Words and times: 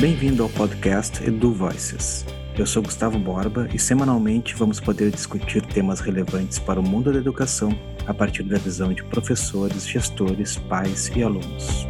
Bem-vindo 0.00 0.42
ao 0.42 0.48
podcast 0.48 1.22
Edu 1.22 1.52
Voices. 1.52 2.24
Eu 2.58 2.64
sou 2.64 2.82
Gustavo 2.82 3.18
Borba 3.18 3.68
e 3.70 3.78
semanalmente 3.78 4.54
vamos 4.54 4.80
poder 4.80 5.10
discutir 5.10 5.60
temas 5.60 6.00
relevantes 6.00 6.58
para 6.58 6.80
o 6.80 6.82
mundo 6.82 7.12
da 7.12 7.18
educação 7.18 7.78
a 8.06 8.14
partir 8.14 8.42
da 8.44 8.56
visão 8.56 8.94
de 8.94 9.04
professores, 9.04 9.86
gestores, 9.86 10.56
pais 10.56 11.12
e 11.14 11.22
alunos. 11.22 11.86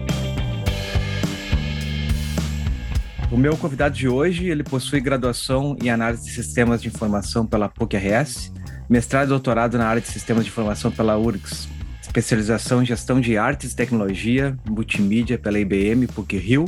O 3.31 3.37
meu 3.37 3.57
convidado 3.57 3.95
de 3.95 4.09
hoje, 4.09 4.49
ele 4.49 4.65
possui 4.65 5.01
graduação 5.01 5.77
em 5.81 5.89
análise 5.89 6.25
de 6.25 6.33
sistemas 6.33 6.83
de 6.83 6.89
informação 6.89 7.47
pela 7.47 7.69
PUC-RS, 7.69 8.53
mestrado 8.89 9.27
e 9.27 9.29
doutorado 9.29 9.79
na 9.79 9.87
área 9.87 10.03
de 10.03 10.09
sistemas 10.09 10.45
de 10.45 10.51
informação 10.51 10.91
pela 10.91 11.17
URGS, 11.17 11.69
especialização 12.11 12.83
em 12.83 12.87
gestão 12.87 13.21
de 13.21 13.39
artes 13.39 13.73
e 13.73 13.77
tecnologia, 13.77 14.59
multimídia 14.69 15.39
pela 15.39 15.61
IBM 15.61 16.09
PUC-Rio 16.09 16.65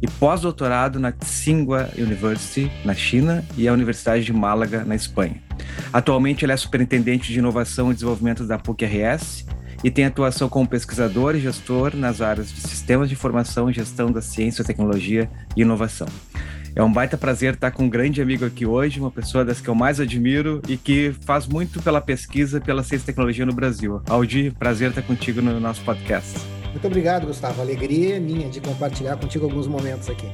e 0.00 0.06
pós-doutorado 0.06 1.00
na 1.00 1.10
Tsinghua 1.10 1.90
University, 1.98 2.70
na 2.84 2.94
China, 2.94 3.44
e 3.56 3.66
a 3.66 3.72
Universidade 3.72 4.24
de 4.24 4.32
Málaga, 4.32 4.84
na 4.84 4.94
Espanha. 4.94 5.42
Atualmente, 5.92 6.44
ele 6.44 6.52
é 6.52 6.56
superintendente 6.56 7.32
de 7.32 7.38
inovação 7.40 7.90
e 7.90 7.94
desenvolvimento 7.94 8.46
da 8.46 8.56
PUC-RS 8.56 9.44
e 9.82 9.90
tem 9.90 10.04
atuação 10.04 10.48
como 10.48 10.68
pesquisador 10.68 11.34
e 11.34 11.40
gestor 11.40 11.96
nas 11.96 12.20
áreas 12.20 12.52
de 12.52 12.60
sistemas 12.60 13.08
de 13.08 13.14
informação, 13.14 13.72
gestão 13.72 14.12
da 14.12 14.22
ciência, 14.22 14.64
tecnologia 14.64 15.28
e 15.56 15.62
inovação. 15.62 16.06
É 16.76 16.82
um 16.82 16.92
baita 16.92 17.16
prazer 17.16 17.54
estar 17.54 17.70
com 17.70 17.84
um 17.84 17.88
grande 17.88 18.20
amigo 18.20 18.44
aqui 18.44 18.66
hoje, 18.66 18.98
uma 18.98 19.10
pessoa 19.10 19.44
das 19.44 19.60
que 19.60 19.68
eu 19.68 19.74
mais 19.76 20.00
admiro 20.00 20.60
e 20.68 20.76
que 20.76 21.14
faz 21.20 21.46
muito 21.46 21.80
pela 21.80 22.00
pesquisa 22.00 22.60
pela 22.60 22.82
ciência 22.82 23.04
e 23.04 23.06
tecnologia 23.06 23.46
no 23.46 23.52
Brasil. 23.52 24.02
Aldi, 24.08 24.50
prazer 24.58 24.90
estar 24.90 25.02
contigo 25.02 25.40
no 25.40 25.60
nosso 25.60 25.82
podcast. 25.82 26.36
Muito 26.72 26.86
obrigado, 26.86 27.26
Gustavo. 27.26 27.60
Alegria 27.62 28.18
minha 28.18 28.48
de 28.48 28.60
compartilhar 28.60 29.16
contigo 29.16 29.44
alguns 29.44 29.68
momentos 29.68 30.10
aqui. 30.10 30.26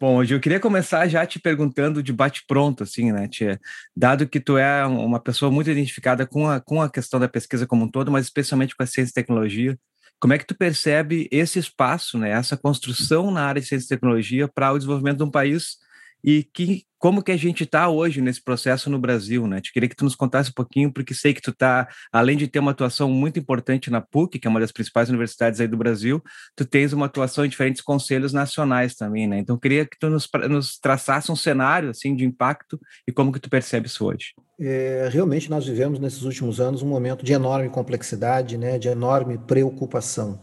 Bom, 0.00 0.16
hoje 0.18 0.32
eu 0.32 0.38
queria 0.38 0.60
começar 0.60 1.08
já 1.08 1.26
te 1.26 1.40
perguntando 1.40 2.00
de 2.04 2.12
bate-pronto, 2.12 2.84
assim, 2.84 3.10
né, 3.10 3.26
tia? 3.26 3.60
Dado 3.96 4.28
que 4.28 4.38
tu 4.38 4.56
é 4.56 4.86
uma 4.86 5.18
pessoa 5.18 5.50
muito 5.50 5.70
identificada 5.70 6.24
com 6.24 6.48
a, 6.48 6.60
com 6.60 6.80
a 6.80 6.88
questão 6.88 7.18
da 7.18 7.28
pesquisa 7.28 7.66
como 7.66 7.84
um 7.84 7.90
todo, 7.90 8.08
mas 8.08 8.26
especialmente 8.26 8.76
com 8.76 8.82
a 8.84 8.86
ciência 8.86 9.10
e 9.10 9.14
tecnologia, 9.14 9.76
como 10.20 10.32
é 10.32 10.38
que 10.38 10.46
tu 10.46 10.54
percebe 10.54 11.28
esse 11.32 11.58
espaço, 11.58 12.16
né, 12.16 12.30
essa 12.30 12.56
construção 12.56 13.32
na 13.32 13.42
área 13.42 13.60
de 13.60 13.66
ciência 13.66 13.86
e 13.86 13.88
tecnologia 13.88 14.46
para 14.46 14.72
o 14.72 14.78
desenvolvimento 14.78 15.18
de 15.18 15.24
um 15.24 15.30
país 15.30 15.78
e 16.22 16.42
que, 16.42 16.84
como 16.98 17.22
que 17.22 17.30
a 17.30 17.36
gente 17.36 17.64
está 17.64 17.88
hoje 17.88 18.20
nesse 18.20 18.42
processo 18.42 18.90
no 18.90 18.98
Brasil, 18.98 19.46
né? 19.46 19.60
Te 19.60 19.72
queria 19.72 19.88
que 19.88 19.94
tu 19.94 20.04
nos 20.04 20.16
contasse 20.16 20.50
um 20.50 20.54
pouquinho, 20.54 20.92
porque 20.92 21.14
sei 21.14 21.32
que 21.32 21.40
tu 21.40 21.50
está, 21.50 21.88
além 22.12 22.36
de 22.36 22.48
ter 22.48 22.58
uma 22.58 22.72
atuação 22.72 23.08
muito 23.08 23.38
importante 23.38 23.90
na 23.90 24.00
PUC, 24.00 24.38
que 24.38 24.46
é 24.46 24.50
uma 24.50 24.60
das 24.60 24.72
principais 24.72 25.08
universidades 25.08 25.60
aí 25.60 25.68
do 25.68 25.76
Brasil, 25.76 26.22
tu 26.56 26.64
tens 26.64 26.92
uma 26.92 27.06
atuação 27.06 27.44
em 27.44 27.48
diferentes 27.48 27.82
conselhos 27.82 28.32
nacionais 28.32 28.94
também, 28.94 29.26
né? 29.26 29.38
Então, 29.38 29.56
queria 29.56 29.86
que 29.86 29.96
tu 29.98 30.10
nos, 30.10 30.28
nos 30.48 30.78
traçasse 30.78 31.30
um 31.30 31.36
cenário, 31.36 31.90
assim, 31.90 32.14
de 32.16 32.24
impacto 32.24 32.80
e 33.06 33.12
como 33.12 33.32
que 33.32 33.40
tu 33.40 33.48
percebe 33.48 33.86
isso 33.86 34.04
hoje. 34.04 34.34
É, 34.60 35.08
realmente, 35.12 35.48
nós 35.48 35.66
vivemos 35.66 36.00
nesses 36.00 36.22
últimos 36.22 36.60
anos 36.60 36.82
um 36.82 36.88
momento 36.88 37.24
de 37.24 37.32
enorme 37.32 37.68
complexidade, 37.68 38.58
né? 38.58 38.76
De 38.76 38.88
enorme 38.88 39.38
preocupação 39.38 40.40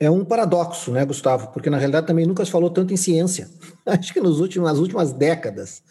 é 0.00 0.10
um 0.10 0.24
paradoxo, 0.24 0.90
né, 0.90 1.04
Gustavo? 1.04 1.48
Porque 1.48 1.68
na 1.68 1.76
realidade 1.76 2.06
também 2.06 2.26
nunca 2.26 2.42
se 2.42 2.50
falou 2.50 2.70
tanto 2.70 2.94
em 2.94 2.96
ciência. 2.96 3.50
Acho 3.84 4.14
que 4.14 4.20
nos 4.20 4.40
últimos, 4.40 4.66
nas 4.66 4.78
últimas 4.78 5.12
décadas, 5.12 5.82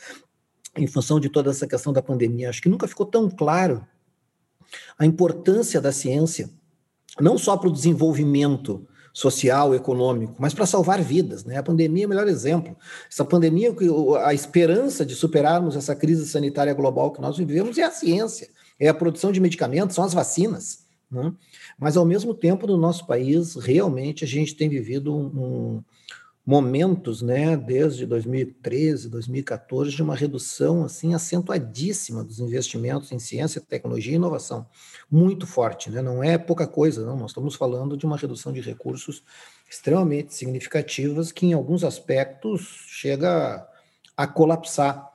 em 0.76 0.88
função 0.88 1.20
de 1.20 1.30
toda 1.30 1.52
essa 1.52 1.68
questão 1.68 1.94
da 1.94 2.02
pandemia, 2.02 2.50
acho 2.50 2.62
que 2.62 2.70
nunca 2.70 2.88
ficou 2.88 3.06
tão 3.06 3.30
claro 3.30 3.86
a 4.98 5.06
importância 5.06 5.82
da 5.82 5.92
ciência, 5.92 6.50
não 7.20 7.38
só 7.38 7.58
para 7.58 7.70
o 7.70 7.72
desenvolvimento 7.72 8.88
social, 9.12 9.74
econômico, 9.76 10.36
mas 10.40 10.54
para 10.54 10.66
salvar 10.66 11.02
vidas, 11.02 11.44
né? 11.44 11.58
A 11.58 11.64
pandemia 11.64 12.04
é 12.04 12.06
o 12.06 12.10
melhor 12.10 12.28
exemplo. 12.28 12.78
Essa 13.12 13.26
pandemia, 13.26 13.76
a 14.24 14.34
esperança 14.34 15.06
de 15.06 15.16
superarmos 15.16 15.76
essa 15.76 15.96
crise 15.96 16.28
sanitária 16.28 16.74
global 16.74 17.12
que 17.12 17.20
nós 17.20 17.38
vivemos 17.38 17.78
é 17.78 17.84
a 17.84 17.92
ciência, 17.92 18.50
é 18.80 18.88
a 18.88 18.94
produção 18.94 19.32
de 19.32 19.40
medicamentos, 19.40 19.96
são 19.96 20.06
as 20.06 20.14
vacinas. 20.14 20.89
Né? 21.12 21.34
Mas, 21.78 21.98
ao 21.98 22.06
mesmo 22.06 22.34
tempo, 22.34 22.68
no 22.68 22.78
nosso 22.78 23.06
país, 23.08 23.56
realmente 23.56 24.24
a 24.24 24.28
gente 24.28 24.56
tem 24.56 24.70
vivido 24.70 25.16
um, 25.16 25.84
momentos, 26.50 27.22
né, 27.22 27.56
desde 27.56 28.08
2013, 28.08 29.08
2014, 29.08 29.92
de 29.92 30.02
uma 30.02 30.16
redução 30.16 30.84
assim 30.84 31.14
acentuadíssima 31.14 32.24
dos 32.24 32.40
investimentos 32.40 33.12
em 33.12 33.20
ciência, 33.20 33.62
tecnologia 33.62 34.14
e 34.14 34.16
inovação. 34.16 34.66
Muito 35.12 35.46
forte, 35.46 35.92
né? 35.92 36.02
não 36.02 36.24
é 36.24 36.40
pouca 36.40 36.66
coisa, 36.66 37.06
não. 37.06 37.16
Nós 37.16 37.32
estamos 37.32 37.54
falando 37.54 37.96
de 37.96 38.04
uma 38.04 38.18
redução 38.18 38.52
de 38.52 38.62
recursos 38.62 39.24
extremamente 39.70 40.34
significativas 40.34 41.32
que, 41.32 41.46
em 41.46 41.54
alguns 41.54 41.84
aspectos, 41.84 42.86
chega 42.88 43.68
a 44.18 44.26
colapsar 44.26 45.09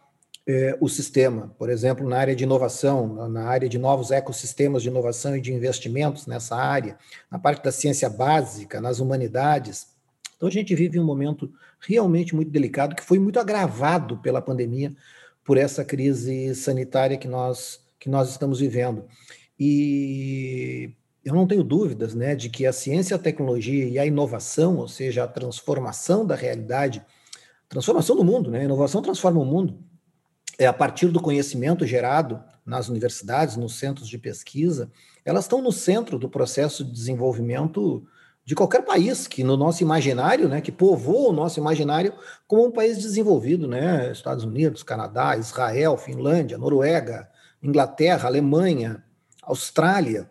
eh, 0.47 0.77
o 0.79 0.89
sistema, 0.91 1.55
por 1.59 1.71
exemplo, 1.71 2.07
na 2.07 2.19
área 2.19 2.37
de 2.37 2.45
inovação, 2.45 3.29
na 3.31 3.45
área 3.45 3.67
de 3.67 3.79
novos 3.79 4.11
ecossistemas 4.11 4.83
de 4.83 4.89
inovação 4.89 5.35
e 5.35 5.41
de 5.41 5.53
investimentos 5.53 6.27
nessa 6.27 6.55
área, 6.55 6.99
na 7.31 7.39
parte 7.39 7.63
da 7.65 7.73
ciência 7.73 8.11
básica, 8.11 8.79
nas 8.79 9.01
humanidades. 9.01 9.87
Então, 10.37 10.47
a 10.47 10.53
gente 10.53 10.75
vive 10.75 11.01
um 11.01 11.05
momento 11.05 11.51
realmente 11.81 12.35
muito 12.35 12.51
delicado, 12.51 12.95
que 12.95 13.03
foi 13.03 13.19
muito 13.19 13.41
agravado 13.41 14.19
pela 14.19 14.43
pandemia, 14.43 14.95
por 15.45 15.57
essa 15.57 15.85
crise 15.85 16.55
sanitária 16.55 17.17
que 17.17 17.29
nós, 17.29 17.81
que 17.99 18.11
nós 18.11 18.31
estamos 18.31 18.61
vivendo. 18.61 19.07
E 19.59 20.93
eu 21.25 21.35
não 21.35 21.47
tenho 21.47 21.65
dúvidas 21.65 22.15
né, 22.15 22.35
de 22.35 22.51
que 22.51 22.67
a 22.67 22.73
ciência, 22.73 23.17
a 23.17 23.19
tecnologia 23.19 23.89
e 23.89 23.99
a 23.99 24.05
inovação, 24.05 24.77
ou 24.77 24.89
seja, 24.89 25.25
a 25.25 25.29
transformação 25.29 26.27
da 26.27 26.35
realidade, 26.35 27.03
transformação 27.69 28.15
do 28.17 28.25
mundo, 28.25 28.51
né? 28.51 28.61
A 28.61 28.65
inovação 28.65 29.01
transforma 29.01 29.41
o 29.41 29.45
mundo 29.45 29.79
é, 30.59 30.67
a 30.67 30.73
partir 30.73 31.09
do 31.09 31.21
conhecimento 31.21 31.87
gerado 31.87 32.43
nas 32.65 32.89
universidades, 32.89 33.57
nos 33.57 33.75
centros 33.75 34.09
de 34.09 34.19
pesquisa, 34.19 34.91
elas 35.25 35.45
estão 35.45 35.63
no 35.63 35.73
centro 35.73 36.19
do 36.19 36.29
processo 36.29 36.85
de 36.85 36.93
desenvolvimento 36.93 38.07
de 38.45 38.55
qualquer 38.55 38.85
país 38.85 39.27
que 39.27 39.43
no 39.43 39.57
nosso 39.57 39.83
imaginário, 39.83 40.49
né, 40.49 40.61
que 40.61 40.71
povoa 40.71 41.31
o 41.31 41.33
nosso 41.33 41.59
imaginário 41.59 42.13
como 42.47 42.67
um 42.67 42.71
país 42.71 42.99
desenvolvido, 42.99 43.67
né, 43.67 44.13
Estados 44.13 44.45
Unidos, 44.45 44.83
Canadá, 44.83 45.37
Israel, 45.37 45.97
Finlândia, 45.97 46.59
Noruega, 46.59 47.29
Inglaterra, 47.63 48.29
Alemanha, 48.29 49.03
Austrália, 49.43 50.29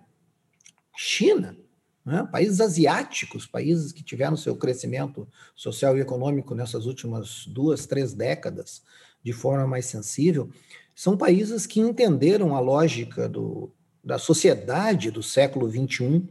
China, 0.96 1.58
né, 2.06 2.28
países 2.32 2.62
asiáticos, 2.62 3.48
países 3.48 3.92
que 3.92 4.04
tiveram 4.04 4.38
seu 4.38 4.56
crescimento 4.56 5.28
social 5.56 5.98
e 5.98 6.02
econômico 6.02 6.54
nessas 6.54 6.86
últimas 6.86 7.48
duas, 7.48 7.88
três 7.88 8.14
décadas, 8.14 8.84
de 9.24 9.34
forma 9.34 9.66
mais 9.66 9.86
sensível, 9.86 10.50
são 10.96 11.18
países 11.18 11.66
que 11.66 11.80
entenderam 11.80 12.56
a 12.56 12.60
lógica 12.60 13.28
do, 13.28 13.72
da 14.04 14.18
sociedade 14.18 15.10
do 15.10 15.24
século 15.24 15.70
XXI, 15.70 16.24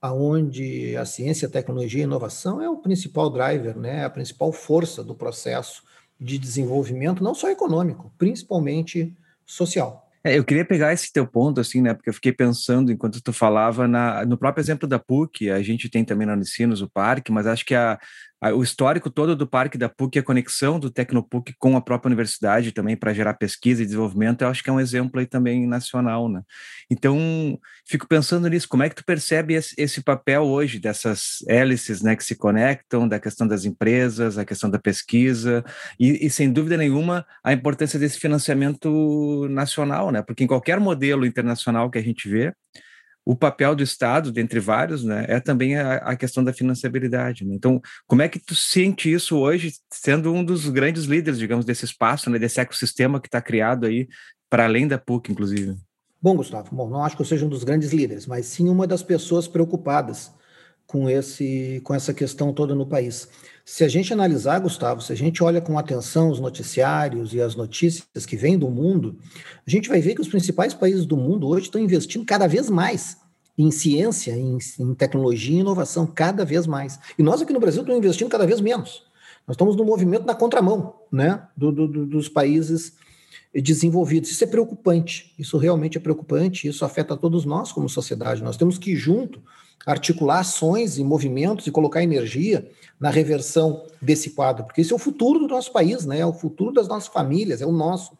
aonde 0.00 0.96
a 0.96 1.04
ciência, 1.04 1.46
a 1.46 1.50
tecnologia 1.50 2.00
e 2.00 2.02
a 2.02 2.06
inovação 2.06 2.60
é 2.60 2.68
o 2.68 2.78
principal 2.78 3.30
driver, 3.30 3.78
né, 3.78 4.04
a 4.04 4.10
principal 4.10 4.52
força 4.52 5.04
do 5.04 5.14
processo 5.14 5.82
de 6.18 6.38
desenvolvimento, 6.38 7.22
não 7.22 7.34
só 7.34 7.50
econômico, 7.50 8.12
principalmente 8.18 9.16
social. 9.44 10.08
É, 10.24 10.38
eu 10.38 10.44
queria 10.44 10.64
pegar 10.64 10.92
esse 10.92 11.12
teu 11.12 11.26
ponto, 11.26 11.60
assim, 11.60 11.80
né? 11.80 11.94
Porque 11.94 12.08
eu 12.08 12.14
fiquei 12.14 12.32
pensando 12.32 12.92
enquanto 12.92 13.20
tu 13.20 13.32
falava 13.32 13.88
na, 13.88 14.24
no 14.24 14.38
próprio 14.38 14.62
exemplo 14.62 14.88
da 14.88 14.96
PUC, 14.96 15.50
a 15.50 15.60
gente 15.62 15.88
tem 15.88 16.04
também 16.04 16.26
na 16.26 16.34
Unicinos 16.34 16.80
o 16.80 16.88
parque, 16.88 17.32
mas 17.32 17.44
acho 17.44 17.66
que 17.66 17.74
a, 17.74 17.98
o 18.50 18.62
histórico 18.62 19.08
todo 19.08 19.36
do 19.36 19.46
parque 19.46 19.78
da 19.78 19.88
PUC, 19.88 20.18
a 20.18 20.22
conexão 20.22 20.80
do 20.80 20.90
Tecnopuc 20.90 21.54
com 21.58 21.76
a 21.76 21.80
própria 21.80 22.08
universidade 22.08 22.72
também 22.72 22.96
para 22.96 23.14
gerar 23.14 23.34
pesquisa 23.34 23.82
e 23.82 23.84
desenvolvimento, 23.84 24.42
eu 24.42 24.48
acho 24.48 24.64
que 24.64 24.70
é 24.70 24.72
um 24.72 24.80
exemplo 24.80 25.20
aí 25.20 25.26
também 25.26 25.64
nacional, 25.64 26.28
né? 26.28 26.42
Então, 26.90 27.16
fico 27.86 28.08
pensando 28.08 28.48
nisso, 28.48 28.68
como 28.68 28.82
é 28.82 28.88
que 28.88 28.96
tu 28.96 29.04
percebe 29.04 29.54
esse, 29.54 29.74
esse, 29.78 30.02
papel 30.02 30.42
hoje 30.42 30.80
dessas 30.80 31.44
hélices, 31.46 32.02
né, 32.02 32.16
que 32.16 32.24
se 32.24 32.34
conectam, 32.34 33.06
da 33.06 33.20
questão 33.20 33.46
das 33.46 33.64
empresas, 33.64 34.36
a 34.36 34.44
questão 34.44 34.68
da 34.68 34.78
pesquisa 34.78 35.64
e, 36.00 36.26
e 36.26 36.30
sem 36.30 36.52
dúvida 36.52 36.76
nenhuma 36.76 37.24
a 37.44 37.52
importância 37.52 37.98
desse 37.98 38.18
financiamento 38.18 39.46
nacional, 39.50 40.10
né? 40.10 40.22
Porque 40.22 40.42
em 40.42 40.48
qualquer 40.48 40.80
modelo 40.80 41.24
internacional 41.24 41.88
que 41.90 41.98
a 41.98 42.02
gente 42.02 42.28
vê, 42.28 42.52
o 43.24 43.36
papel 43.36 43.74
do 43.74 43.82
Estado, 43.82 44.32
dentre 44.32 44.58
vários, 44.58 45.04
né, 45.04 45.24
é 45.28 45.38
também 45.38 45.76
a, 45.76 45.96
a 45.96 46.16
questão 46.16 46.42
da 46.42 46.52
financiabilidade. 46.52 47.44
Né? 47.44 47.54
Então, 47.54 47.80
como 48.06 48.22
é 48.22 48.28
que 48.28 48.38
tu 48.38 48.54
sente 48.54 49.12
isso 49.12 49.36
hoje, 49.36 49.72
sendo 49.92 50.32
um 50.32 50.44
dos 50.44 50.68
grandes 50.68 51.04
líderes, 51.04 51.38
digamos, 51.38 51.64
desse 51.64 51.84
espaço, 51.84 52.28
né, 52.28 52.38
desse 52.38 52.60
ecossistema 52.60 53.20
que 53.20 53.28
está 53.28 53.40
criado 53.40 53.86
aí, 53.86 54.08
para 54.50 54.64
além 54.64 54.88
da 54.88 54.98
PUC, 54.98 55.30
inclusive? 55.30 55.76
Bom, 56.20 56.36
Gustavo, 56.36 56.74
bom, 56.74 56.88
não 56.88 57.04
acho 57.04 57.16
que 57.16 57.22
eu 57.22 57.26
seja 57.26 57.46
um 57.46 57.48
dos 57.48 57.64
grandes 57.64 57.92
líderes, 57.92 58.26
mas 58.26 58.46
sim 58.46 58.68
uma 58.68 58.86
das 58.86 59.02
pessoas 59.02 59.48
preocupadas 59.48 60.32
com, 60.86 61.08
esse, 61.08 61.80
com 61.84 61.94
essa 61.94 62.12
questão 62.12 62.52
toda 62.52 62.74
no 62.74 62.86
país. 62.86 63.28
Se 63.64 63.84
a 63.84 63.88
gente 63.88 64.12
analisar, 64.12 64.58
Gustavo, 64.58 65.00
se 65.00 65.12
a 65.12 65.16
gente 65.16 65.42
olha 65.42 65.60
com 65.60 65.78
atenção 65.78 66.30
os 66.30 66.40
noticiários 66.40 67.32
e 67.32 67.40
as 67.40 67.54
notícias 67.54 68.26
que 68.26 68.36
vêm 68.36 68.58
do 68.58 68.68
mundo, 68.68 69.18
a 69.66 69.70
gente 69.70 69.88
vai 69.88 70.00
ver 70.00 70.14
que 70.14 70.20
os 70.20 70.28
principais 70.28 70.74
países 70.74 71.06
do 71.06 71.16
mundo 71.16 71.46
hoje 71.46 71.66
estão 71.66 71.80
investindo 71.80 72.24
cada 72.24 72.46
vez 72.46 72.68
mais 72.68 73.16
em 73.56 73.70
ciência, 73.70 74.32
em, 74.32 74.58
em 74.80 74.94
tecnologia 74.94 75.56
e 75.56 75.60
inovação, 75.60 76.06
cada 76.06 76.44
vez 76.44 76.66
mais. 76.66 76.98
E 77.18 77.22
nós 77.22 77.40
aqui 77.40 77.52
no 77.52 77.60
Brasil 77.60 77.82
estamos 77.82 77.98
investindo 77.98 78.28
cada 78.28 78.46
vez 78.46 78.60
menos. 78.60 79.04
Nós 79.46 79.54
estamos 79.54 79.76
no 79.76 79.84
movimento 79.84 80.24
na 80.24 80.34
contramão 80.34 80.94
né, 81.10 81.46
do, 81.56 81.70
do, 81.70 82.06
dos 82.06 82.28
países 82.28 82.94
desenvolvidos. 83.54 84.30
Isso 84.30 84.44
é 84.44 84.46
preocupante, 84.46 85.34
isso 85.38 85.58
realmente 85.58 85.98
é 85.98 86.00
preocupante, 86.00 86.66
isso 86.66 86.84
afeta 86.84 87.16
todos 87.16 87.44
nós 87.44 87.70
como 87.70 87.88
sociedade. 87.88 88.42
Nós 88.42 88.56
temos 88.56 88.78
que, 88.78 88.96
junto, 88.96 89.42
articular 89.86 90.40
ações 90.40 90.98
e 90.98 91.04
movimentos 91.04 91.66
e 91.66 91.70
colocar 91.70 92.02
energia 92.02 92.70
na 92.98 93.10
reversão 93.10 93.84
desse 94.00 94.30
quadro, 94.30 94.64
porque 94.64 94.80
esse 94.80 94.92
é 94.92 94.96
o 94.96 94.98
futuro 94.98 95.40
do 95.40 95.48
nosso 95.48 95.72
país, 95.72 96.06
né? 96.06 96.20
É 96.20 96.26
o 96.26 96.32
futuro 96.32 96.72
das 96.72 96.86
nossas 96.86 97.08
famílias, 97.08 97.60
é 97.60 97.66
o 97.66 97.72
nosso, 97.72 98.16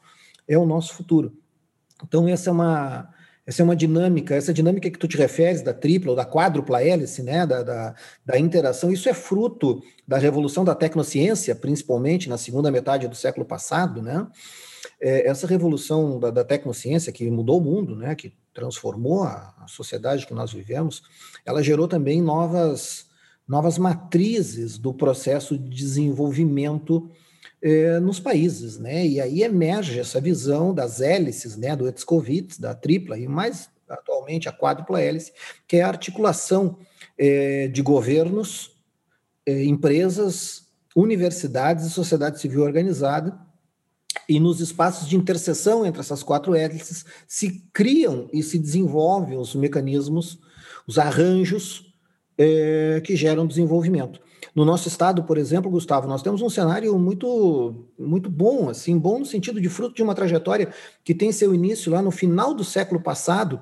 é 0.49 0.59
o 0.59 0.67
nosso 0.67 0.95
futuro. 0.95 1.33
Então 2.03 2.29
essa 2.29 2.51
é 2.51 2.53
uma 2.53 3.09
essa 3.45 3.61
é 3.61 3.65
uma 3.65 3.75
dinâmica, 3.75 4.37
essa 4.37 4.55
dinâmica 4.55 4.89
que 4.89 4.99
tu 4.99 5.09
te 5.09 5.17
referes 5.17 5.63
da 5.63 5.75
tripla 5.75 6.11
ou 6.11 6.17
da 6.17 6.25
quádrupla 6.25 6.81
hélice, 6.81 7.25
né, 7.25 7.45
da, 7.45 7.63
da, 7.65 7.95
da, 8.25 8.39
interação, 8.39 8.93
isso 8.93 9.09
é 9.09 9.15
fruto 9.15 9.83
da 10.07 10.17
revolução 10.17 10.65
da 10.65 10.77
tecnociência, 10.77 11.53
principalmente 11.53 12.29
na 12.29 12.39
segunda 12.39 12.71
metade 12.71 13.09
do 13.09 13.17
século 13.17 13.45
passado, 13.45 14.01
né? 14.01 14.29
É, 15.01 15.29
essa 15.29 15.47
revolução 15.47 16.19
da, 16.19 16.31
da, 16.31 16.45
tecnociência 16.45 17.13
que 17.13 17.31
mudou 17.31 17.59
o 17.59 17.65
mundo, 17.65 17.97
né, 17.97 18.15
que 18.15 18.33
transformou 18.53 19.23
a, 19.25 19.55
a 19.59 19.69
sociedade 19.69 20.27
que 20.27 20.35
nós 20.35 20.53
vivemos, 20.53 21.03
ela 21.45 21.63
gerou 21.63 21.89
também 21.89 22.21
novas, 22.21 23.07
novas 23.47 23.79
matrizes 23.79 24.79
do 24.79 24.93
processo 24.93 25.59
de 25.59 25.69
desenvolvimento 25.69 27.11
eh, 27.63 28.01
nos 28.01 28.19
países, 28.19 28.79
né? 28.79 29.07
E 29.07 29.21
aí 29.21 29.43
emerge 29.43 29.99
essa 29.99 30.21
visão 30.21 30.75
das 30.75 31.01
hélices, 31.01 31.57
né, 31.57 31.77
do 31.77 31.87
Etzkovitz, 31.87 32.59
da 32.59 32.75
tripla 32.75 33.17
e 33.17 33.29
mais 33.29 33.71
atualmente 33.89 34.49
a 34.49 34.53
quádrupla 34.53 35.01
hélice, 35.01 35.33
que 35.69 35.77
é 35.77 35.83
a 35.83 35.89
articulação 35.89 36.79
eh, 37.17 37.69
de 37.69 37.81
governos, 37.83 38.77
eh, 39.47 39.65
empresas, 39.65 40.69
universidades 40.95 41.87
e 41.87 41.91
sociedade 41.91 42.41
civil 42.41 42.63
organizada 42.63 43.39
e 44.29 44.39
nos 44.39 44.61
espaços 44.61 45.09
de 45.09 45.17
interseção 45.17 45.85
entre 45.85 46.01
essas 46.01 46.23
quatro 46.23 46.55
hélices 46.55 47.05
se 47.27 47.65
criam 47.73 48.29
e 48.33 48.43
se 48.43 48.59
desenvolvem 48.59 49.39
os 49.39 49.55
mecanismos, 49.55 50.39
os 50.87 50.99
arranjos 50.99 51.93
é, 52.39 53.01
que 53.05 53.17
geram 53.17 53.47
desenvolvimento. 53.47 54.21
No 54.55 54.65
nosso 54.65 54.89
estado, 54.89 55.23
por 55.25 55.39
exemplo, 55.39 55.71
Gustavo, 55.71 56.07
nós 56.07 56.23
temos 56.23 56.43
um 56.43 56.51
cenário 56.51 56.99
muito, 56.99 57.87
muito 57.99 58.29
bom, 58.29 58.69
assim, 58.69 58.99
bom 58.99 59.21
no 59.21 59.25
sentido 59.25 59.61
de 59.61 59.69
fruto 59.69 59.95
de 59.95 60.03
uma 60.03 60.15
trajetória 60.15 60.73
que 61.05 61.15
tem 61.15 61.33
seu 61.33 61.55
início 61.55 61.91
lá 61.91 62.03
no 62.03 62.11
final 62.11 62.53
do 62.53 62.65
século 62.65 63.01
passado, 63.01 63.61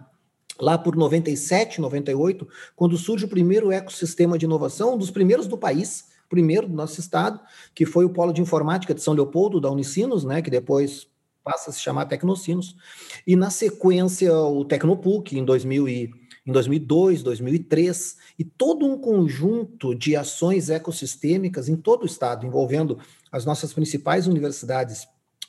lá 0.61 0.77
por 0.77 0.97
97, 0.97 1.81
98, 1.81 2.47
quando 2.75 2.97
surge 2.97 3.25
o 3.25 3.29
primeiro 3.29 3.71
ecossistema 3.71 4.37
de 4.37 4.47
inovação, 4.47 4.95
um 4.95 4.99
dos 4.99 5.11
primeiros 5.11 5.47
do 5.47 5.57
país, 5.57 6.10
primeiro 6.31 6.69
do 6.69 6.75
nosso 6.75 7.00
estado, 7.00 7.41
que 7.75 7.85
foi 7.85 8.06
o 8.06 8.11
Polo 8.11 8.32
de 8.32 8.41
Informática 8.41 8.94
de 8.94 9.03
São 9.03 9.12
Leopoldo, 9.12 9.61
da 9.61 9.71
Unicinos, 9.71 10.25
né, 10.25 10.41
que 10.41 10.49
depois 10.49 11.09
passa 11.44 11.71
a 11.71 11.73
se 11.73 11.81
chamar 11.81 12.06
Tecnocinos, 12.06 12.77
e 13.27 13.35
na 13.35 13.50
sequência 13.50 14.32
o 14.32 14.65
Tecnopuc 14.65 15.37
em 15.37 15.44
2000 15.44 15.88
e 15.88 16.11
em 16.47 16.53
2002, 16.53 17.23
2003, 17.23 18.17
e 18.38 18.44
todo 18.44 18.87
um 18.87 18.97
conjunto 18.99 19.94
de 19.94 20.17
ações 20.17 20.71
ecossistêmicas 20.71 21.69
em 21.69 21.77
todo 21.77 22.03
o 22.03 22.06
estado, 22.06 22.47
envolvendo 22.47 22.99
as 23.31 23.44
nossas 23.44 23.75
principais 23.75 24.26
universidades 24.26 25.06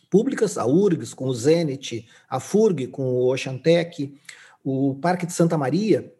públicas, 0.10 0.57
a 0.57 0.66
URGS 0.66 1.13
com 1.13 1.27
o 1.27 1.34
Zenit, 1.34 2.06
a 2.30 2.39
FURG 2.39 2.88
com 2.88 3.04
o 3.04 3.31
Oceantec, 3.31 4.13
o 4.63 4.95
Parque 4.95 5.25
de 5.25 5.34
Santa 5.34 5.57
Maria, 5.57 6.13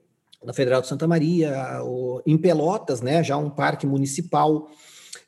da 0.44 0.54
Federal 0.54 0.82
de 0.82 0.88
Santa 0.88 1.08
Maria, 1.08 1.82
o, 1.84 2.22
em 2.26 2.38
Pelotas, 2.38 3.02
né, 3.02 3.24
já 3.24 3.38
um 3.38 3.50
parque 3.50 3.86
municipal, 3.86 4.70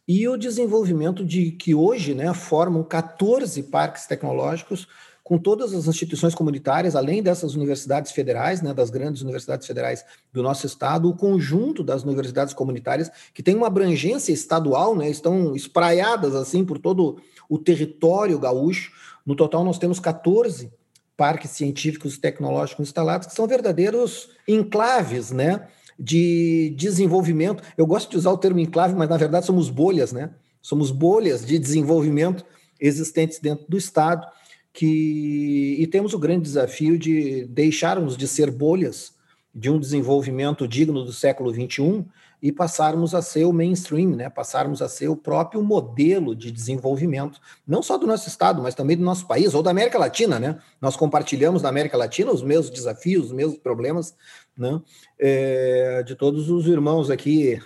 e 0.07 0.27
o 0.27 0.37
desenvolvimento 0.37 1.23
de 1.23 1.51
que 1.51 1.73
hoje 1.73 2.13
né, 2.13 2.33
formam 2.33 2.83
14 2.83 3.63
parques 3.63 4.05
tecnológicos 4.05 4.87
com 5.23 5.37
todas 5.37 5.73
as 5.73 5.87
instituições 5.87 6.35
comunitárias, 6.35 6.97
além 6.97 7.23
dessas 7.23 7.55
universidades 7.55 8.11
federais, 8.11 8.61
né, 8.61 8.73
das 8.73 8.89
grandes 8.89 9.21
universidades 9.21 9.65
federais 9.65 10.03
do 10.33 10.43
nosso 10.43 10.65
estado, 10.65 11.09
o 11.09 11.15
conjunto 11.15 11.81
das 11.81 12.03
universidades 12.03 12.53
comunitárias, 12.53 13.09
que 13.33 13.41
tem 13.41 13.55
uma 13.55 13.67
abrangência 13.67 14.33
estadual, 14.33 14.95
né, 14.95 15.09
estão 15.09 15.55
espraiadas 15.55 16.35
assim 16.35 16.65
por 16.65 16.77
todo 16.77 17.21
o 17.47 17.57
território 17.57 18.37
gaúcho. 18.37 18.91
No 19.25 19.35
total, 19.35 19.63
nós 19.63 19.77
temos 19.77 19.99
14 19.99 20.69
parques 21.15 21.51
científicos 21.51 22.17
tecnológicos 22.17 22.87
instalados, 22.87 23.27
que 23.27 23.33
são 23.33 23.47
verdadeiros 23.47 24.29
enclaves, 24.47 25.31
né, 25.31 25.67
de 25.97 26.73
desenvolvimento. 26.77 27.63
Eu 27.77 27.85
gosto 27.85 28.11
de 28.11 28.17
usar 28.17 28.31
o 28.31 28.37
termo 28.37 28.59
enclave, 28.59 28.95
mas 28.95 29.09
na 29.09 29.17
verdade 29.17 29.45
somos 29.45 29.69
bolhas, 29.69 30.11
né? 30.11 30.31
Somos 30.61 30.91
bolhas 30.91 31.45
de 31.45 31.59
desenvolvimento 31.59 32.45
existentes 32.79 33.39
dentro 33.39 33.65
do 33.67 33.77
Estado 33.77 34.25
que 34.73 35.75
e 35.79 35.85
temos 35.87 36.13
o 36.13 36.19
grande 36.19 36.43
desafio 36.43 36.97
de 36.97 37.45
deixarmos 37.45 38.17
de 38.17 38.27
ser 38.27 38.49
bolhas 38.49 39.13
de 39.53 39.69
um 39.69 39.79
desenvolvimento 39.79 40.67
digno 40.67 41.03
do 41.03 41.13
século 41.13 41.53
XXI 41.53 42.05
e 42.43 42.51
passarmos 42.51 43.15
a 43.15 43.21
ser 43.21 43.45
o 43.45 43.53
mainstream, 43.53 44.17
né? 44.17 44.29
passarmos 44.29 44.81
a 44.81 44.89
ser 44.89 45.07
o 45.07 45.15
próprio 45.15 45.63
modelo 45.63 46.35
de 46.35 46.51
desenvolvimento, 46.51 47.39
não 47.65 47.81
só 47.81 47.97
do 47.97 48.05
nosso 48.05 48.27
estado, 48.27 48.61
mas 48.61 48.75
também 48.75 48.97
do 48.97 49.03
nosso 49.03 49.25
país 49.25 49.53
ou 49.53 49.63
da 49.63 49.71
América 49.71 49.97
Latina. 49.97 50.37
Né? 50.37 50.59
Nós 50.81 50.97
compartilhamos 50.97 51.61
na 51.61 51.69
América 51.69 51.95
Latina 51.95 52.33
os 52.33 52.43
mesmos 52.43 52.69
desafios, 52.69 53.27
os 53.27 53.31
mesmos 53.31 53.57
problemas 53.57 54.13
né? 54.57 54.81
É, 55.17 56.03
de 56.03 56.15
todos 56.15 56.49
os 56.49 56.67
irmãos 56.67 57.09
aqui 57.09 57.61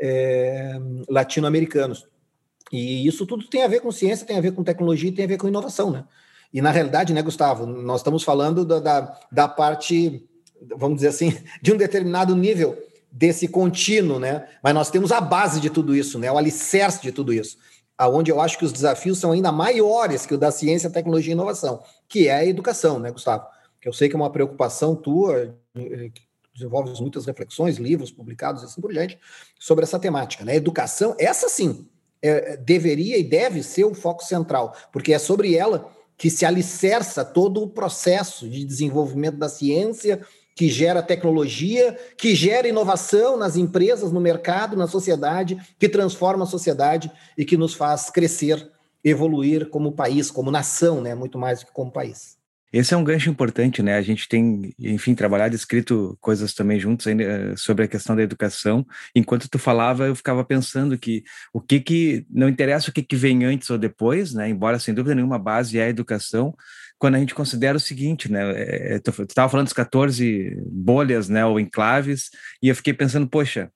é, 0.00 0.80
latino-americanos. 1.08 2.08
E 2.72 3.06
isso 3.06 3.24
tudo 3.24 3.46
tem 3.46 3.62
a 3.62 3.68
ver 3.68 3.80
com 3.80 3.92
ciência, 3.92 4.26
tem 4.26 4.36
a 4.36 4.40
ver 4.40 4.50
com 4.50 4.64
tecnologia, 4.64 5.14
tem 5.14 5.26
a 5.26 5.28
ver 5.28 5.38
com 5.38 5.46
inovação. 5.46 5.92
Né? 5.92 6.04
E 6.52 6.60
na 6.60 6.72
realidade, 6.72 7.14
né, 7.14 7.22
Gustavo, 7.22 7.66
nós 7.66 8.00
estamos 8.00 8.24
falando 8.24 8.64
da, 8.64 8.80
da, 8.80 9.20
da 9.30 9.46
parte, 9.46 10.28
vamos 10.76 10.96
dizer 10.96 11.08
assim, 11.08 11.38
de 11.62 11.72
um 11.72 11.76
determinado 11.76 12.34
nível 12.34 12.87
desse 13.18 13.48
contínuo, 13.48 14.20
né? 14.20 14.46
Mas 14.62 14.72
nós 14.72 14.90
temos 14.90 15.10
a 15.10 15.20
base 15.20 15.58
de 15.60 15.68
tudo 15.68 15.94
isso, 15.94 16.20
né? 16.20 16.30
O 16.30 16.38
alicerce 16.38 17.02
de 17.02 17.10
tudo 17.10 17.32
isso. 17.32 17.58
Aonde 17.96 18.30
eu 18.30 18.40
acho 18.40 18.56
que 18.56 18.64
os 18.64 18.72
desafios 18.72 19.18
são 19.18 19.32
ainda 19.32 19.50
maiores 19.50 20.24
que 20.24 20.34
o 20.34 20.38
da 20.38 20.52
ciência, 20.52 20.88
tecnologia 20.88 21.32
e 21.32 21.34
inovação, 21.34 21.82
que 22.08 22.28
é 22.28 22.34
a 22.34 22.46
educação, 22.46 23.00
né, 23.00 23.10
Gustavo? 23.10 23.44
Que 23.80 23.88
eu 23.88 23.92
sei 23.92 24.08
que 24.08 24.14
é 24.14 24.16
uma 24.16 24.30
preocupação 24.30 24.94
tua, 24.94 25.52
eh, 25.76 26.10
desenvolve 26.54 26.92
muitas 27.00 27.26
reflexões, 27.26 27.76
livros 27.76 28.12
publicados 28.12 28.62
e 28.62 28.66
assim 28.66 28.80
por 28.80 28.92
diante, 28.92 29.18
sobre 29.58 29.82
essa 29.82 29.98
temática, 29.98 30.44
né? 30.44 30.54
Educação, 30.54 31.16
essa 31.18 31.48
sim, 31.48 31.88
é, 32.22 32.56
deveria 32.56 33.18
e 33.18 33.24
deve 33.24 33.64
ser 33.64 33.84
o 33.84 33.94
foco 33.94 34.22
central, 34.22 34.76
porque 34.92 35.12
é 35.12 35.18
sobre 35.18 35.56
ela 35.56 35.90
que 36.16 36.30
se 36.30 36.44
alicerça 36.44 37.24
todo 37.24 37.62
o 37.62 37.68
processo 37.68 38.48
de 38.48 38.64
desenvolvimento 38.64 39.36
da 39.36 39.48
ciência, 39.48 40.24
que 40.58 40.68
gera 40.68 41.00
tecnologia, 41.00 41.96
que 42.16 42.34
gera 42.34 42.66
inovação 42.66 43.36
nas 43.36 43.54
empresas, 43.54 44.10
no 44.10 44.20
mercado, 44.20 44.76
na 44.76 44.88
sociedade, 44.88 45.56
que 45.78 45.88
transforma 45.88 46.42
a 46.42 46.48
sociedade 46.48 47.12
e 47.36 47.44
que 47.44 47.56
nos 47.56 47.74
faz 47.74 48.10
crescer, 48.10 48.68
evoluir 49.04 49.70
como 49.70 49.92
país, 49.92 50.32
como 50.32 50.50
nação, 50.50 51.00
né? 51.00 51.14
muito 51.14 51.38
mais 51.38 51.60
do 51.60 51.66
que 51.66 51.72
como 51.72 51.92
país. 51.92 52.36
Esse 52.72 52.92
é 52.92 52.96
um 52.96 53.04
gancho 53.04 53.30
importante, 53.30 53.82
né? 53.82 53.96
A 53.96 54.02
gente 54.02 54.28
tem, 54.28 54.74
enfim, 54.78 55.14
trabalhado, 55.14 55.54
escrito 55.54 56.18
coisas 56.20 56.52
também 56.52 56.78
juntos 56.78 57.06
eh, 57.06 57.54
sobre 57.56 57.84
a 57.84 57.88
questão 57.88 58.14
da 58.14 58.22
educação. 58.22 58.86
Enquanto 59.14 59.48
tu 59.48 59.58
falava, 59.58 60.06
eu 60.06 60.14
ficava 60.14 60.44
pensando 60.44 60.98
que 60.98 61.22
o 61.50 61.62
que 61.62 61.80
que 61.80 62.26
não 62.28 62.46
interessa 62.46 62.90
o 62.90 62.92
que 62.92 63.02
que 63.02 63.16
vem 63.16 63.42
antes 63.44 63.70
ou 63.70 63.78
depois, 63.78 64.34
né? 64.34 64.50
Embora 64.50 64.78
sem 64.78 64.92
dúvida 64.92 65.14
nenhuma 65.14 65.36
a 65.36 65.38
base 65.38 65.78
é 65.78 65.84
a 65.84 65.88
educação, 65.88 66.54
quando 66.98 67.14
a 67.14 67.18
gente 67.18 67.34
considera 67.34 67.76
o 67.76 67.80
seguinte, 67.80 68.30
né? 68.30 68.42
É, 68.94 68.98
tu 68.98 69.10
estava 69.22 69.48
falando 69.48 69.66
dos 69.66 69.72
14 69.72 70.56
bolhas, 70.66 71.28
né, 71.28 71.44
ou 71.44 71.60
enclaves, 71.60 72.30
e 72.62 72.68
eu 72.68 72.74
fiquei 72.74 72.92
pensando, 72.92 73.28
poxa, 73.28 73.70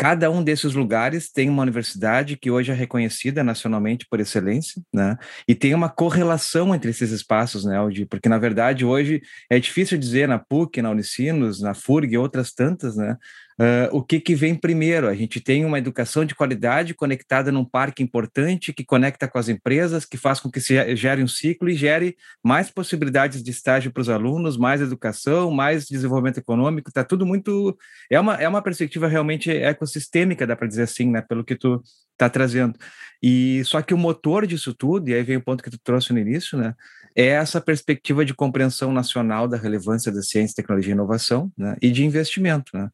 Cada 0.00 0.30
um 0.30 0.44
desses 0.44 0.74
lugares 0.74 1.28
tem 1.28 1.48
uma 1.48 1.62
universidade 1.62 2.36
que 2.36 2.52
hoje 2.52 2.70
é 2.70 2.74
reconhecida 2.74 3.42
nacionalmente 3.42 4.06
por 4.08 4.20
excelência, 4.20 4.80
né? 4.94 5.16
E 5.46 5.56
tem 5.56 5.74
uma 5.74 5.88
correlação 5.88 6.72
entre 6.72 6.90
esses 6.90 7.10
espaços, 7.10 7.64
né, 7.64 7.76
Aldi? 7.76 8.06
Porque, 8.06 8.28
na 8.28 8.38
verdade, 8.38 8.84
hoje 8.84 9.20
é 9.50 9.58
difícil 9.58 9.98
dizer 9.98 10.28
na 10.28 10.38
PUC, 10.38 10.80
na 10.80 10.90
Unicinos, 10.90 11.60
na 11.60 11.74
FURG 11.74 12.12
e 12.14 12.18
outras 12.18 12.52
tantas, 12.52 12.96
né? 12.96 13.16
Uh, 13.60 13.90
o 13.90 14.04
que, 14.04 14.20
que 14.20 14.36
vem 14.36 14.54
primeiro? 14.54 15.08
A 15.08 15.14
gente 15.14 15.40
tem 15.40 15.64
uma 15.64 15.78
educação 15.78 16.24
de 16.24 16.32
qualidade 16.32 16.94
conectada 16.94 17.50
num 17.50 17.64
parque 17.64 18.04
importante, 18.04 18.72
que 18.72 18.84
conecta 18.84 19.26
com 19.26 19.36
as 19.36 19.48
empresas, 19.48 20.04
que 20.04 20.16
faz 20.16 20.38
com 20.38 20.48
que 20.48 20.60
se 20.60 20.94
gere 20.94 21.24
um 21.24 21.26
ciclo 21.26 21.68
e 21.68 21.74
gere 21.74 22.16
mais 22.40 22.70
possibilidades 22.70 23.42
de 23.42 23.50
estágio 23.50 23.92
para 23.92 24.00
os 24.00 24.08
alunos, 24.08 24.56
mais 24.56 24.80
educação, 24.80 25.50
mais 25.50 25.86
desenvolvimento 25.86 26.38
econômico. 26.38 26.88
Está 26.88 27.02
tudo 27.02 27.26
muito. 27.26 27.76
É 28.08 28.20
uma, 28.20 28.36
é 28.36 28.48
uma 28.48 28.62
perspectiva 28.62 29.08
realmente 29.08 29.50
ecossistêmica, 29.50 30.46
dá 30.46 30.54
para 30.54 30.68
dizer 30.68 30.82
assim, 30.82 31.10
né? 31.10 31.20
Pelo 31.20 31.44
que 31.44 31.56
tu 31.56 31.82
está 32.12 32.30
trazendo. 32.30 32.78
E 33.20 33.64
só 33.64 33.82
que 33.82 33.92
o 33.92 33.98
motor 33.98 34.46
disso 34.46 34.72
tudo, 34.72 35.08
e 35.08 35.14
aí 35.14 35.24
vem 35.24 35.36
o 35.36 35.42
ponto 35.42 35.64
que 35.64 35.70
tu 35.70 35.78
trouxe 35.82 36.12
no 36.12 36.20
início, 36.20 36.56
né? 36.56 36.74
É 37.16 37.26
essa 37.26 37.60
perspectiva 37.60 38.24
de 38.24 38.32
compreensão 38.34 38.92
nacional 38.92 39.48
da 39.48 39.56
relevância 39.56 40.12
da 40.12 40.22
ciência, 40.22 40.54
tecnologia 40.54 40.92
e 40.92 40.94
inovação, 40.94 41.50
né? 41.58 41.76
E 41.82 41.90
de 41.90 42.04
investimento, 42.04 42.70
né? 42.72 42.88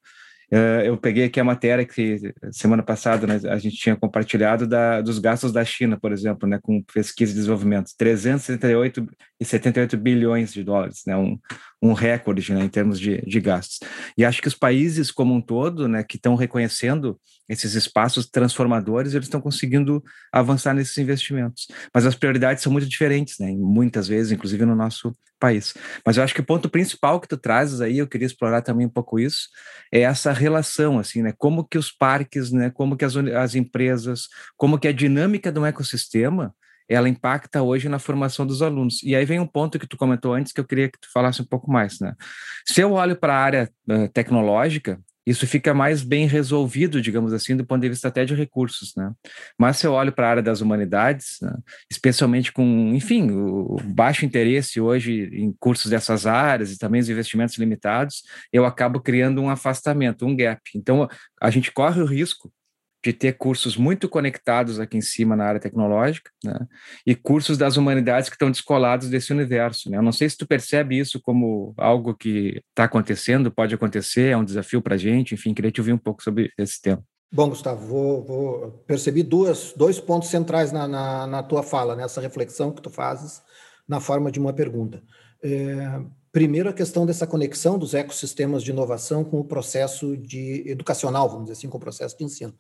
Uh, 0.55 0.85
eu 0.85 0.97
peguei 0.97 1.25
aqui 1.25 1.41
a 1.41 1.45
matéria 1.45 1.85
que 1.85 2.33
semana 2.53 2.81
passada 2.81 3.27
né, 3.27 3.41
a 3.51 3.59
gente 3.59 3.77
tinha 3.77 3.97
compartilhado 3.97 4.69
da, 4.69 5.01
dos 5.01 5.19
gastos 5.19 5.51
da 5.53 5.65
China, 5.65 5.99
por 5.99 6.13
exemplo, 6.13 6.49
né, 6.49 6.61
com 6.63 6.81
pesquisa 6.95 7.33
e 7.33 7.35
desenvolvimento, 7.35 7.91
378 7.99 9.05
e 9.41 9.45
78 9.45 9.97
bilhões 9.97 10.53
de 10.53 10.63
dólares, 10.63 11.03
né, 11.09 11.17
um, 11.17 11.37
um 11.85 11.93
recorde 11.93 12.55
né, 12.55 12.65
em 12.65 12.69
termos 12.69 12.99
de, 12.99 13.21
de 13.21 13.41
gastos. 13.41 13.79
E 14.17 14.25
acho 14.25 14.41
que 14.41 14.49
os 14.49 14.55
países 14.55 15.11
como 15.11 15.35
um 15.35 15.41
todo, 15.41 15.87
né, 15.87 16.03
que 16.03 16.17
estão 16.17 16.35
reconhecendo 16.35 17.21
esses 17.47 17.75
espaços 17.75 18.27
transformadores, 18.27 19.13
eles 19.13 19.27
estão 19.27 19.41
conseguindo 19.41 20.03
avançar 20.33 20.73
nesses 20.73 20.97
investimentos. 20.97 21.67
Mas 21.93 22.07
as 22.07 22.15
prioridades 22.15 22.63
são 22.63 22.73
muito 22.73 22.89
diferentes, 22.89 23.39
né, 23.39 23.53
muitas 23.53 24.09
vezes, 24.09 24.33
inclusive 24.33 24.65
no 24.65 24.75
nosso 24.75 25.15
país. 25.39 25.75
Mas 26.07 26.17
eu 26.17 26.25
acho 26.25 26.35
que 26.35 26.41
o 26.41 26.47
ponto 26.47 26.71
principal 26.71 27.21
que 27.21 27.29
tu 27.29 27.37
trazes 27.37 27.83
aí, 27.83 27.99
eu 27.99 28.07
queria 28.07 28.27
explorar 28.27 28.63
também 28.63 28.87
um 28.87 28.91
pouco 28.91 29.21
isso, 29.21 29.49
é 29.93 30.01
essa 30.01 30.33
relação, 30.33 30.99
assim, 30.99 31.21
né, 31.21 31.35
como 31.37 31.65
que 31.69 31.77
os 31.77 31.93
parques, 31.93 32.51
né, 32.51 32.71
como 32.71 32.97
que 32.97 33.05
as, 33.05 33.15
as 33.15 33.55
empresas, 33.55 34.29
como 34.57 34.79
que 34.79 34.89
a 34.89 34.93
dinâmica 34.93 35.53
do 35.53 35.67
ecossistema 35.67 36.55
ela 36.89 37.09
impacta 37.09 37.63
hoje 37.63 37.89
na 37.89 37.99
formação 37.99 38.47
dos 38.47 38.63
alunos. 38.63 39.03
E 39.03 39.15
aí 39.15 39.25
vem 39.25 39.41
um 39.41 39.47
ponto 39.47 39.79
que 39.79 39.87
tu 39.87 39.97
comentou 39.97 40.35
antes 40.35 40.53
que 40.53 40.61
eu 40.61 40.65
queria 40.65 40.89
que 40.89 40.99
tu 41.01 41.11
falasse 41.13 41.41
um 41.41 41.47
pouco 41.47 41.71
mais, 41.71 41.99
né? 42.01 42.15
Se 42.67 42.81
eu 42.81 42.93
olho 42.93 43.17
para 43.17 43.35
a 43.35 43.39
área 43.39 43.71
uh, 43.89 44.09
tecnológica, 44.09 44.99
isso 45.27 45.47
fica 45.47 45.73
mais 45.73 46.03
bem 46.03 46.27
resolvido, 46.27 47.01
digamos 47.01 47.33
assim, 47.33 47.57
do 47.57 47.65
ponto 47.65 47.81
de 47.81 47.89
vista 47.89 48.09
até 48.09 48.25
de 48.25 48.35
recursos, 48.35 48.95
né? 48.95 49.11
Mas 49.59 49.79
se 49.79 49.87
eu 49.87 49.93
olho 49.93 50.13
para 50.13 50.27
a 50.27 50.31
área 50.31 50.43
das 50.43 50.61
humanidades, 50.61 51.39
né, 51.41 51.57
especialmente 51.91 52.53
com, 52.53 52.93
enfim, 52.95 53.31
o 53.31 53.77
baixo 53.85 54.27
interesse 54.27 54.81
hoje 54.81 55.31
em 55.33 55.51
cursos 55.59 55.91
dessas 55.91 56.27
áreas 56.27 56.73
e 56.73 56.79
também 56.79 57.01
os 57.01 57.09
investimentos 57.09 57.57
limitados, 57.57 58.23
eu 58.53 58.67
acabo 58.67 59.01
criando 59.01 59.41
um 59.41 59.49
afastamento, 59.49 60.27
um 60.27 60.37
gap. 60.37 60.61
Então, 60.75 61.09
a 61.41 61.51
gente 61.51 61.73
corre 61.73 62.03
o 62.03 62.07
risco 62.07 62.53
de 63.05 63.13
ter 63.13 63.35
cursos 63.35 63.77
muito 63.77 64.09
conectados 64.09 64.81
aqui 64.81 64.97
em 64.97 65.03
cima 65.03 65.37
na 65.37 65.45
área 65.45 65.61
tecnológica, 65.61 66.31
né? 66.43 66.59
E 67.07 67.15
cursos 67.15 67.59
das 67.59 67.77
humanidades 67.77 68.31
que 68.31 68.35
estão 68.35 68.51
descolados 68.51 69.11
desse 69.11 69.31
universo, 69.31 69.91
né? 69.91 69.99
Eu 69.99 70.03
não 70.03 70.13
sei 70.13 70.29
se 70.29 70.39
tu 70.39 70.47
percebe 70.47 70.99
isso 70.99 71.21
como 71.21 71.75
algo 71.77 72.15
que 72.15 72.63
está 72.71 72.85
acontecendo, 72.85 73.53
pode 73.53 73.75
acontecer, 73.75 74.31
é 74.31 74.37
um 74.37 74.45
desafio 74.45 74.81
para 74.81 74.95
a 74.95 74.99
gente, 74.99 75.35
enfim, 75.35 75.53
queria 75.53 75.71
te 75.71 75.83
ouvir 75.83 75.93
um 75.93 75.99
pouco 75.99 76.23
sobre 76.23 76.51
esse 76.59 76.81
tema. 76.81 77.03
Bom, 77.31 77.51
Gustavo, 77.51 77.87
vou, 77.87 78.25
vou 78.25 78.71
percebi 78.87 79.23
duas, 79.23 79.75
dois 79.77 80.01
pontos 80.01 80.31
centrais 80.31 80.73
na, 80.73 80.89
na, 80.89 81.27
na, 81.27 81.43
tua 81.43 81.63
fala, 81.63 81.95
nessa 81.95 82.21
reflexão 82.21 82.73
que 82.73 82.81
tu 82.81 82.89
fazes 82.89 83.43
na 83.87 84.01
forma 84.01 84.31
de 84.31 84.39
uma 84.39 84.53
pergunta. 84.53 85.03
É, 85.43 86.01
primeiro, 86.35 86.69
a 86.69 86.73
questão 86.73 87.07
dessa 87.07 87.29
conexão 87.29 87.79
dos 87.79 87.95
ecossistemas 87.95 88.65
de 88.65 88.73
inovação 88.73 89.23
com 89.23 89.39
o 89.39 89.45
processo 89.45 90.17
de 90.17 90.69
educacional, 90.69 91.29
vamos 91.29 91.45
dizer 91.45 91.53
assim, 91.53 91.69
com 91.69 91.77
o 91.77 91.81
processo 91.81 92.19
de 92.19 92.25
ensino. 92.25 92.53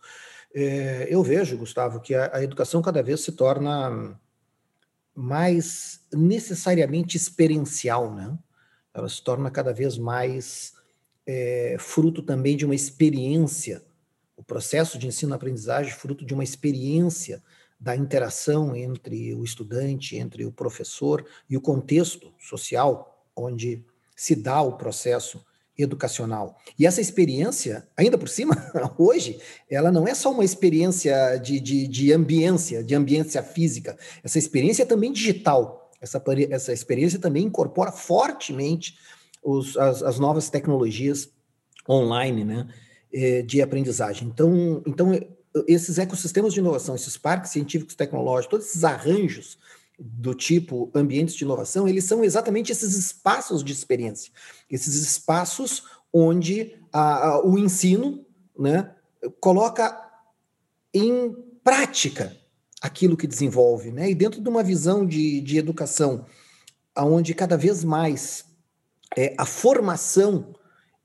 É, 0.54 1.08
eu 1.10 1.20
vejo, 1.24 1.58
Gustavo, 1.58 2.00
que 2.00 2.14
a, 2.14 2.40
educação 2.40 2.80
cada 2.80 3.02
vez 3.02 3.22
se 3.22 3.32
torna 3.32 4.16
mais 5.12 6.06
necessariamente 6.12 7.16
experiencial, 7.16 8.14
né? 8.14 8.38
Ela 8.94 9.08
se 9.08 9.20
torna 9.24 9.50
cada 9.50 9.72
vez 9.72 9.98
mais 9.98 10.74
é, 11.26 11.74
fruto 11.76 12.22
também 12.22 12.56
de 12.56 12.64
uma 12.64 12.76
experiência. 12.76 13.82
O 14.36 14.44
processo 14.44 14.96
de 14.96 15.08
ensino-aprendizagem 15.08 15.92
fruto 15.92 16.24
de 16.24 16.32
uma 16.32 16.44
experiência 16.44 17.42
da 17.80 17.96
interação 17.96 18.76
entre 18.76 19.34
o 19.34 19.42
estudante, 19.42 20.16
entre 20.16 20.44
o 20.44 20.52
professor 20.52 21.26
e 21.50 21.56
o 21.56 21.60
contexto 21.60 22.32
social 22.38 23.13
onde 23.36 23.84
se 24.16 24.34
dá 24.34 24.62
o 24.62 24.76
processo 24.76 25.44
educacional. 25.76 26.56
E 26.78 26.86
essa 26.86 27.00
experiência, 27.00 27.86
ainda 27.96 28.16
por 28.16 28.28
cima, 28.28 28.54
hoje, 28.96 29.40
ela 29.68 29.90
não 29.90 30.06
é 30.06 30.14
só 30.14 30.30
uma 30.30 30.44
experiência 30.44 31.36
de, 31.36 31.58
de, 31.58 31.88
de 31.88 32.12
ambiência, 32.12 32.82
de 32.82 32.94
ambiência 32.94 33.42
física, 33.42 33.98
essa 34.22 34.38
experiência 34.38 34.84
é 34.84 34.86
também 34.86 35.12
digital. 35.12 35.90
Essa, 36.00 36.22
essa 36.50 36.72
experiência 36.72 37.18
também 37.18 37.44
incorpora 37.44 37.90
fortemente 37.90 38.96
os, 39.42 39.76
as, 39.76 40.02
as 40.02 40.18
novas 40.18 40.50
tecnologias 40.50 41.30
online 41.88 42.44
né, 42.44 42.68
eh, 43.12 43.42
de 43.42 43.62
aprendizagem. 43.62 44.28
Então, 44.28 44.82
então, 44.86 45.12
esses 45.66 45.98
ecossistemas 45.98 46.52
de 46.52 46.60
inovação, 46.60 46.94
esses 46.94 47.16
parques 47.16 47.52
científicos 47.52 47.94
tecnológicos, 47.94 48.50
todos 48.50 48.66
esses 48.66 48.84
arranjos 48.84 49.58
do 49.98 50.34
tipo 50.34 50.90
ambientes 50.94 51.34
de 51.34 51.44
inovação, 51.44 51.86
eles 51.86 52.04
são 52.04 52.24
exatamente 52.24 52.72
esses 52.72 52.96
espaços 52.96 53.62
de 53.62 53.72
experiência, 53.72 54.32
esses 54.70 54.94
espaços 54.94 55.84
onde 56.12 56.76
a, 56.92 57.28
a, 57.28 57.46
o 57.46 57.58
ensino 57.58 58.24
né, 58.58 58.94
coloca 59.40 60.00
em 60.92 61.34
prática 61.62 62.36
aquilo 62.80 63.16
que 63.16 63.26
desenvolve, 63.26 63.90
né? 63.90 64.10
E 64.10 64.14
dentro 64.14 64.40
de 64.40 64.48
uma 64.48 64.62
visão 64.62 65.06
de, 65.06 65.40
de 65.40 65.56
educação, 65.56 66.26
onde 66.96 67.34
cada 67.34 67.56
vez 67.56 67.82
mais 67.82 68.44
é, 69.16 69.34
a 69.38 69.46
formação 69.46 70.54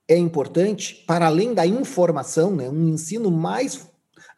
é 0.07 0.17
importante, 0.17 1.03
para 1.07 1.27
além 1.27 1.53
da 1.53 1.65
informação, 1.65 2.55
né? 2.55 2.69
Um 2.69 2.89
ensino 2.89 3.31
mais 3.31 3.88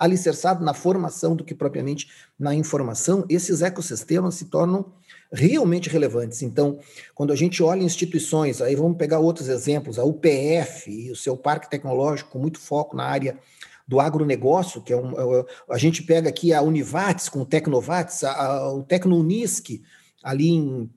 alicerçado 0.02 0.66
na 0.66 0.74
formação 0.74 1.36
do 1.36 1.44
que 1.44 1.54
propriamente 1.54 2.10
na 2.40 2.56
informação, 2.56 3.24
esses 3.30 3.62
ecossistemas 3.62 4.34
se 4.34 4.46
tornam 4.46 4.92
realmente 5.32 5.90
relevantes. 5.90 6.42
Então, 6.42 6.80
quando 7.14 7.32
a 7.32 7.36
gente 7.36 7.62
olha 7.62 7.84
instituições, 7.84 8.64
aí 8.64 8.76
vamos 8.76 8.98
pegar 8.98 9.20
outros 9.20 9.48
exemplos, 9.48 10.00
a 10.00 10.04
UPF 10.04 10.90
e 10.90 11.12
o 11.12 11.16
seu 11.16 11.38
parque 11.38 11.70
tecnológico 11.70 12.32
com 12.32 12.40
muito 12.40 12.60
foco 12.60 12.98
na 12.98 13.04
área 13.04 13.38
do 13.88 14.00
agronegócio, 14.00 14.82
que 14.82 14.92
é 14.92 14.98
um, 14.98 15.12
é 15.12 15.46
a 15.70 15.78
gente 15.78 16.02
pega 16.02 16.30
aqui 16.30 16.52
a 16.52 16.64
Univates 16.64 17.30
com 17.30 17.42
o 17.42 17.46
Tecnovates, 17.46 18.24
a, 18.24 18.32
a, 18.32 18.74
o 18.74 18.82
Tecnounisc 18.82 19.84
ali 20.24 20.50
em, 20.50 20.90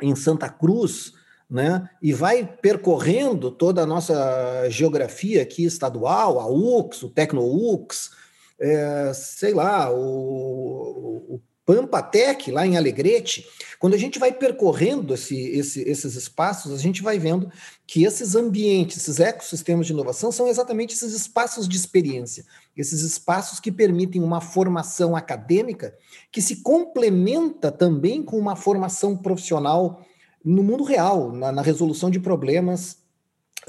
em 0.00 0.16
Santa 0.16 0.48
Cruz, 0.48 1.12
né? 1.50 1.88
E 2.00 2.14
vai 2.14 2.46
percorrendo 2.46 3.50
toda 3.50 3.82
a 3.82 3.86
nossa 3.86 4.70
geografia 4.70 5.42
aqui 5.42 5.64
estadual, 5.64 6.40
a 6.40 6.46
UX, 6.46 7.02
o 7.02 7.10
TecnoUX, 7.10 8.16
é, 8.60 9.12
sei 9.14 9.54
lá, 9.54 9.90
o, 9.92 11.34
o 11.34 11.40
Pampatec, 11.68 12.50
lá 12.50 12.66
em 12.66 12.78
Alegrete, 12.78 13.46
quando 13.78 13.92
a 13.92 13.98
gente 13.98 14.18
vai 14.18 14.32
percorrendo 14.32 15.12
esse, 15.12 15.36
esse, 15.50 15.82
esses 15.82 16.14
espaços, 16.14 16.72
a 16.72 16.78
gente 16.78 17.02
vai 17.02 17.18
vendo 17.18 17.52
que 17.86 18.04
esses 18.04 18.34
ambientes, 18.34 18.96
esses 18.96 19.20
ecossistemas 19.20 19.86
de 19.86 19.92
inovação 19.92 20.32
são 20.32 20.48
exatamente 20.48 20.94
esses 20.94 21.12
espaços 21.12 21.68
de 21.68 21.76
experiência, 21.76 22.46
esses 22.74 23.02
espaços 23.02 23.60
que 23.60 23.70
permitem 23.70 24.22
uma 24.22 24.40
formação 24.40 25.14
acadêmica 25.14 25.94
que 26.32 26.40
se 26.40 26.62
complementa 26.62 27.70
também 27.70 28.22
com 28.22 28.38
uma 28.38 28.56
formação 28.56 29.14
profissional 29.14 30.02
no 30.42 30.62
mundo 30.62 30.84
real, 30.84 31.32
na, 31.32 31.52
na 31.52 31.60
resolução 31.60 32.10
de 32.10 32.18
problemas 32.18 32.96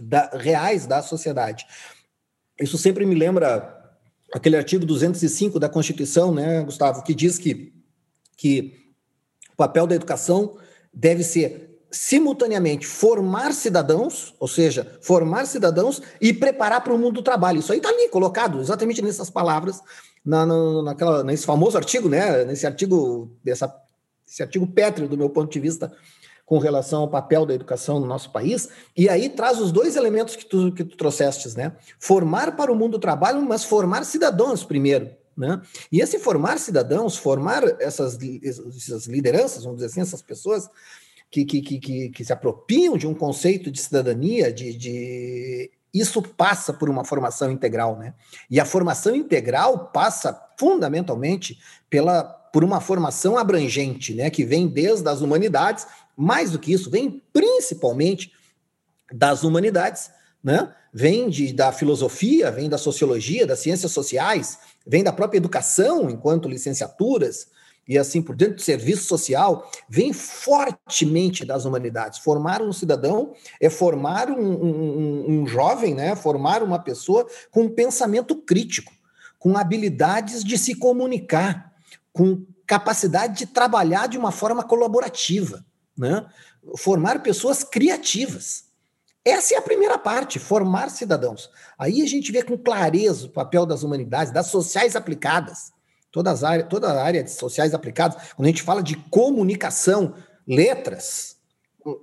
da, 0.01 0.29
reais 0.33 0.85
da 0.85 1.01
sociedade. 1.01 1.65
Isso 2.57 2.77
sempre 2.77 3.05
me 3.05 3.15
lembra 3.15 3.78
aquele 4.33 4.57
artigo 4.57 4.85
205 4.85 5.59
da 5.59 5.69
Constituição, 5.69 6.33
né, 6.33 6.61
Gustavo, 6.63 7.03
que 7.03 7.13
diz 7.13 7.37
que, 7.37 7.73
que 8.37 8.73
o 9.53 9.55
papel 9.55 9.87
da 9.87 9.95
educação 9.95 10.57
deve 10.93 11.23
ser 11.23 11.69
simultaneamente 11.91 12.85
formar 12.85 13.51
cidadãos, 13.51 14.35
ou 14.39 14.47
seja, 14.47 14.97
formar 15.01 15.45
cidadãos 15.45 16.01
e 16.21 16.31
preparar 16.31 16.83
para 16.83 16.93
o 16.93 16.97
mundo 16.97 17.15
do 17.15 17.23
trabalho. 17.23 17.59
Isso 17.59 17.71
aí 17.71 17.79
está 17.79 17.89
ali 17.89 18.07
colocado, 18.09 18.59
exatamente 18.59 19.01
nessas 19.01 19.29
palavras, 19.29 19.81
na, 20.23 20.45
na, 20.45 20.83
naquela, 20.83 21.23
nesse 21.23 21.45
famoso 21.45 21.77
artigo, 21.77 22.07
né, 22.07 22.45
nesse 22.45 22.67
artigo, 22.67 23.31
dessa, 23.43 23.73
esse 24.27 24.43
artigo 24.43 24.67
pétreo 24.67 25.07
do 25.07 25.17
meu 25.17 25.29
ponto 25.29 25.51
de 25.51 25.59
vista 25.59 25.91
com 26.49 26.57
relação 26.57 27.01
ao 27.01 27.07
papel 27.07 27.45
da 27.45 27.53
educação 27.53 27.99
no 27.99 28.07
nosso 28.07 28.31
país, 28.31 28.69
e 28.97 29.07
aí 29.07 29.29
traz 29.29 29.59
os 29.59 29.71
dois 29.71 29.95
elementos 29.95 30.35
que 30.35 30.43
tu, 30.43 30.71
que 30.71 30.83
tu 30.83 30.97
trouxestes, 30.97 31.53
né? 31.53 31.73
Formar 31.99 32.55
para 32.55 32.71
o 32.71 32.75
mundo 32.75 32.93
do 32.93 32.99
trabalho, 32.99 33.39
mas 33.43 33.63
formar 33.63 34.03
cidadãos 34.03 34.63
primeiro, 34.63 35.11
né? 35.37 35.61
E 35.91 36.01
esse 36.01 36.17
formar 36.17 36.57
cidadãos, 36.57 37.15
formar 37.15 37.61
essas, 37.79 38.17
essas 38.43 39.05
lideranças, 39.05 39.63
vamos 39.63 39.77
dizer 39.77 39.91
assim, 39.91 40.01
essas 40.01 40.23
pessoas 40.23 40.67
que, 41.29 41.45
que, 41.45 41.61
que, 41.61 42.09
que, 42.09 42.25
se 42.25 42.33
apropriam 42.33 42.97
de 42.97 43.05
um 43.05 43.13
conceito 43.13 43.69
de 43.69 43.79
cidadania, 43.79 44.51
de, 44.51 44.73
de 44.73 45.71
isso 45.93 46.19
passa 46.23 46.73
por 46.73 46.89
uma 46.89 47.05
formação 47.05 47.51
integral, 47.51 47.95
né? 47.95 48.15
E 48.49 48.59
a 48.59 48.65
formação 48.65 49.15
integral 49.15 49.89
passa 49.93 50.35
fundamentalmente 50.57 51.59
pela, 51.91 52.39
por 52.51 52.63
uma 52.63 52.81
formação 52.81 53.37
abrangente, 53.37 54.13
né? 54.13 54.29
Que 54.29 54.43
vem 54.43 54.67
desde 54.67 55.07
as 55.07 55.21
humanidades, 55.21 55.85
mais 56.19 56.51
do 56.51 56.59
que 56.59 56.73
isso, 56.73 56.89
vem 56.89 57.23
principalmente 57.31 58.33
das 59.09 59.43
humanidades, 59.43 60.11
né? 60.43 60.75
Vem 60.93 61.29
de, 61.29 61.53
da 61.53 61.71
filosofia, 61.71 62.51
vem 62.51 62.67
da 62.67 62.77
sociologia, 62.77 63.47
das 63.47 63.59
ciências 63.59 63.93
sociais, 63.93 64.57
vem 64.85 65.01
da 65.01 65.13
própria 65.13 65.37
educação, 65.37 66.09
enquanto 66.09 66.49
licenciaturas, 66.49 67.47
e 67.87 67.97
assim 67.97 68.21
por 68.21 68.35
dentro 68.35 68.55
do 68.55 68.61
serviço 68.61 69.07
social, 69.07 69.71
vem 69.87 70.11
fortemente 70.11 71.45
das 71.45 71.63
humanidades. 71.63 72.19
Formar 72.19 72.61
um 72.61 72.73
cidadão 72.73 73.33
é 73.61 73.69
formar 73.69 74.29
um, 74.29 74.51
um, 74.51 75.25
um 75.29 75.47
jovem, 75.47 75.95
né? 75.95 76.17
formar 76.17 76.61
uma 76.61 76.79
pessoa 76.79 77.25
com 77.49 77.69
pensamento 77.69 78.35
crítico, 78.35 78.91
com 79.39 79.57
habilidades 79.57 80.43
de 80.43 80.57
se 80.57 80.75
comunicar, 80.75 81.71
com 82.11 82.45
capacidade 82.67 83.37
de 83.37 83.45
trabalhar 83.45 84.07
de 84.07 84.17
uma 84.17 84.31
forma 84.31 84.63
colaborativa, 84.63 85.65
né? 85.99 86.25
formar 86.77 87.21
pessoas 87.21 87.63
criativas. 87.63 88.65
Essa 89.23 89.55
é 89.55 89.57
a 89.57 89.61
primeira 89.61 89.97
parte, 89.97 90.39
formar 90.39 90.89
cidadãos. 90.89 91.49
Aí 91.77 92.01
a 92.01 92.07
gente 92.07 92.31
vê 92.31 92.41
com 92.41 92.57
clareza 92.57 93.27
o 93.27 93.29
papel 93.29 93.65
das 93.65 93.83
humanidades, 93.83 94.33
das 94.33 94.47
sociais 94.47 94.95
aplicadas, 94.95 95.71
Todas 96.11 96.43
áreas, 96.43 96.67
toda 96.67 96.91
a 96.91 97.03
área 97.03 97.23
de 97.23 97.29
sociais 97.29 97.73
aplicadas, 97.73 98.33
quando 98.35 98.47
a 98.47 98.49
gente 98.49 98.63
fala 98.63 98.81
de 98.81 98.95
comunicação, 98.95 100.15
letras, 100.47 101.37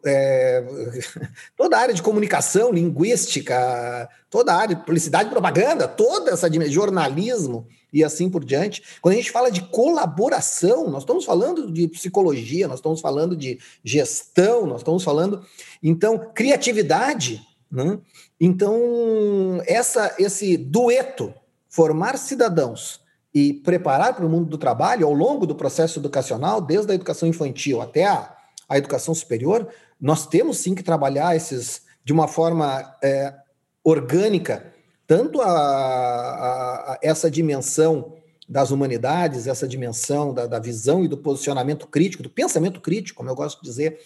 é, 0.04 0.64
toda 1.56 1.76
a 1.76 1.80
área 1.80 1.94
de 1.94 2.02
comunicação, 2.02 2.72
linguística, 2.72 4.08
toda 4.30 4.52
a 4.52 4.56
área 4.56 4.74
de 4.74 4.82
publicidade 4.82 5.30
propaganda, 5.30 5.86
toda 5.86 6.30
essa 6.30 6.48
de 6.48 6.70
jornalismo 6.70 7.66
e 7.92 8.02
assim 8.04 8.28
por 8.28 8.44
diante. 8.44 8.82
Quando 9.00 9.14
a 9.14 9.16
gente 9.16 9.30
fala 9.30 9.50
de 9.50 9.62
colaboração, 9.62 10.88
nós 10.88 11.02
estamos 11.02 11.24
falando 11.24 11.70
de 11.70 11.88
psicologia, 11.88 12.68
nós 12.68 12.78
estamos 12.78 13.00
falando 13.00 13.36
de 13.36 13.58
gestão, 13.84 14.66
nós 14.66 14.80
estamos 14.80 15.02
falando, 15.02 15.44
então, 15.82 16.18
criatividade. 16.34 17.40
Né? 17.70 17.98
Então, 18.40 19.62
essa, 19.66 20.14
esse 20.18 20.56
dueto, 20.56 21.32
formar 21.68 22.16
cidadãos 22.16 23.00
e 23.34 23.52
preparar 23.52 24.14
para 24.14 24.24
o 24.24 24.28
mundo 24.28 24.48
do 24.48 24.56
trabalho 24.56 25.06
ao 25.06 25.12
longo 25.12 25.46
do 25.46 25.54
processo 25.54 25.98
educacional, 25.98 26.60
desde 26.60 26.92
a 26.92 26.94
educação 26.94 27.28
infantil 27.28 27.82
até 27.82 28.06
a, 28.06 28.35
a 28.68 28.78
educação 28.78 29.14
superior, 29.14 29.68
nós 30.00 30.26
temos 30.26 30.58
sim 30.58 30.74
que 30.74 30.82
trabalhar 30.82 31.34
esses 31.36 31.82
de 32.04 32.12
uma 32.12 32.28
forma 32.28 32.96
é, 33.02 33.34
orgânica, 33.82 34.72
tanto 35.06 35.40
a, 35.40 35.48
a, 35.48 36.92
a, 36.92 36.98
essa 37.02 37.30
dimensão 37.30 38.16
das 38.48 38.70
humanidades, 38.70 39.46
essa 39.46 39.66
dimensão 39.66 40.32
da, 40.32 40.46
da, 40.46 40.58
visão 40.58 41.04
e 41.04 41.08
do 41.08 41.16
posicionamento 41.16 41.86
crítico, 41.86 42.22
do 42.22 42.30
pensamento 42.30 42.80
crítico, 42.80 43.16
como 43.16 43.30
eu 43.30 43.34
gosto 43.34 43.60
de 43.60 43.68
dizer, 43.68 44.00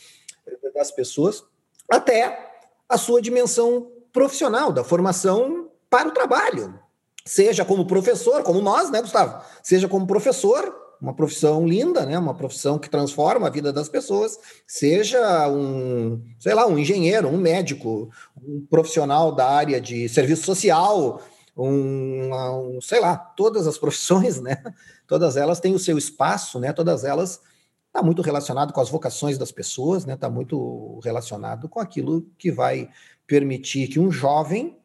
das 0.75 0.91
pessoas, 0.91 1.45
até 1.91 2.53
a 2.89 2.97
sua 2.97 3.21
dimensão 3.21 3.91
profissional, 4.13 4.73
da 4.73 4.83
formação 4.83 5.69
para 5.91 6.09
o 6.09 6.13
trabalho, 6.13 6.79
seja 7.25 7.65
como 7.65 7.87
professor, 7.87 8.43
como 8.43 8.63
nós, 8.63 8.91
né, 8.91 9.03
Gustavo? 9.03 9.45
Seja 9.63 9.89
como 9.89 10.07
professor, 10.07 10.75
uma 11.01 11.15
profissão 11.15 11.67
linda, 11.67 12.05
né? 12.05 12.19
Uma 12.19 12.35
profissão 12.35 12.79
que 12.79 12.91
transforma 12.91 13.47
a 13.47 13.51
vida 13.51 13.73
das 13.73 13.89
pessoas, 13.89 14.39
seja 14.67 15.49
um, 15.49 16.23
sei 16.39 16.55
lá, 16.55 16.67
um 16.67 16.79
engenheiro, 16.79 17.29
um 17.29 17.39
médico, 17.39 18.11
um 18.37 18.67
profissional 18.69 19.33
da 19.33 19.49
área 19.49 19.81
de 19.81 20.09
serviço 20.09 20.45
social, 20.45 21.23
um, 21.57 22.31
um 22.77 22.81
sei 22.81 23.01
lá, 23.01 23.17
todas 23.17 23.67
as 23.67 23.77
profissões, 23.79 24.41
né? 24.41 24.63
Todas 25.07 25.37
elas 25.37 25.61
têm 25.61 25.75
o 25.75 25.79
seu 25.79 25.97
espaço, 25.97 26.61
né? 26.61 26.73
Todas 26.73 27.05
elas 27.05 27.41
está 27.87 28.03
muito 28.03 28.23
relacionado 28.23 28.73
com 28.73 28.81
as 28.81 28.89
vocações 28.89 29.39
das 29.39 29.51
pessoas, 29.51 30.05
né? 30.05 30.15
Está 30.15 30.29
muito 30.29 31.01
relacionado 31.03 31.69
com 31.69 31.81
aquilo 31.81 32.27
que 32.39 32.53
vai 32.53 32.89
permitir 33.27 33.89
que 33.89 33.99
um 33.99 34.11
jovem 34.11 34.77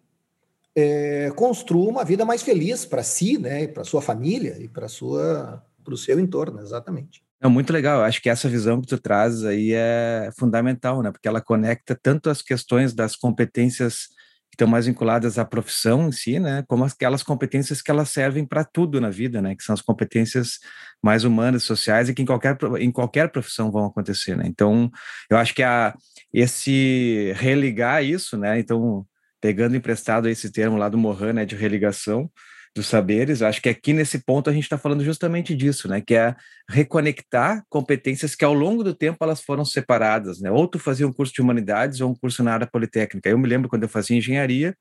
é, 0.75 1.31
construa 1.35 1.89
uma 1.89 2.03
vida 2.03 2.25
mais 2.25 2.41
feliz 2.41 2.85
para 2.85 3.01
si, 3.01 3.37
né, 3.37 3.65
para 3.65 3.85
sua 3.85 4.01
família 4.01 4.57
e 4.59 4.67
para 4.67 4.89
sua 4.89 5.63
para 5.85 5.93
o 5.93 5.97
seu 5.97 6.19
entorno, 6.19 6.59
exatamente. 6.59 7.23
É 7.41 7.47
muito 7.47 7.71
legal. 7.71 8.01
Acho 8.01 8.21
que 8.21 8.29
essa 8.29 8.49
visão 8.49 8.81
que 8.81 8.87
tu 8.87 8.97
traz 8.97 9.45
aí 9.45 9.71
é 9.73 10.29
fundamental, 10.37 11.01
né? 11.03 11.11
Porque 11.11 11.27
ela 11.27 11.39
conecta 11.39 11.97
tanto 12.01 12.29
as 12.29 12.41
questões 12.41 12.93
das 12.93 13.15
competências 13.15 14.07
que 14.49 14.55
estão 14.55 14.67
mais 14.67 14.85
vinculadas 14.85 15.37
à 15.37 15.45
profissão 15.45 16.07
em 16.07 16.11
si, 16.11 16.39
né? 16.39 16.63
Como 16.67 16.83
aquelas 16.83 17.21
competências 17.21 17.81
que 17.81 17.91
elas 17.91 18.09
servem 18.09 18.45
para 18.45 18.63
tudo 18.63 18.99
na 18.99 19.09
vida, 19.09 19.41
né? 19.41 19.55
Que 19.55 19.63
são 19.63 19.73
as 19.73 19.81
competências 19.81 20.59
mais 21.03 21.23
humanas, 21.23 21.63
sociais 21.63 22.09
e 22.09 22.13
que 22.15 22.21
em 22.23 22.25
qualquer 22.25 22.57
em 22.79 22.91
qualquer 22.91 23.29
profissão 23.31 23.71
vão 23.71 23.85
acontecer, 23.85 24.35
né? 24.35 24.45
Então, 24.47 24.89
eu 25.29 25.37
acho 25.37 25.53
que 25.53 25.61
a 25.61 25.93
esse 26.33 27.31
religar 27.35 28.03
isso, 28.03 28.37
né? 28.37 28.57
Então, 28.59 29.05
pegando 29.39 29.75
emprestado 29.75 30.27
esse 30.27 30.51
termo 30.51 30.77
lá 30.77 30.89
do 30.89 30.97
Mohan, 30.97 31.33
né, 31.33 31.45
de 31.45 31.55
religação 31.55 32.29
dos 32.75 32.87
saberes, 32.87 33.41
acho 33.41 33.61
que 33.61 33.69
aqui 33.69 33.93
nesse 33.93 34.19
ponto 34.19 34.49
a 34.49 34.53
gente 34.53 34.63
está 34.63 34.77
falando 34.77 35.01
justamente 35.03 35.55
disso, 35.55 35.87
né, 35.87 36.01
que 36.01 36.13
é 36.13 36.35
reconectar 36.69 37.63
competências 37.69 38.35
que 38.35 38.43
ao 38.43 38.53
longo 38.53 38.83
do 38.83 38.93
tempo 38.93 39.17
elas 39.21 39.41
foram 39.41 39.63
separadas, 39.63 40.41
né, 40.41 40.51
ou 40.51 40.67
tu 40.67 40.77
fazia 40.77 41.07
um 41.07 41.13
curso 41.13 41.33
de 41.33 41.41
humanidades 41.41 42.01
ou 42.01 42.11
um 42.11 42.15
curso 42.15 42.43
na 42.43 42.53
área 42.53 42.67
politécnica. 42.67 43.29
Eu 43.29 43.37
me 43.37 43.47
lembro 43.47 43.69
quando 43.69 43.83
eu 43.83 43.89
fazia 43.89 44.17
engenharia, 44.17 44.75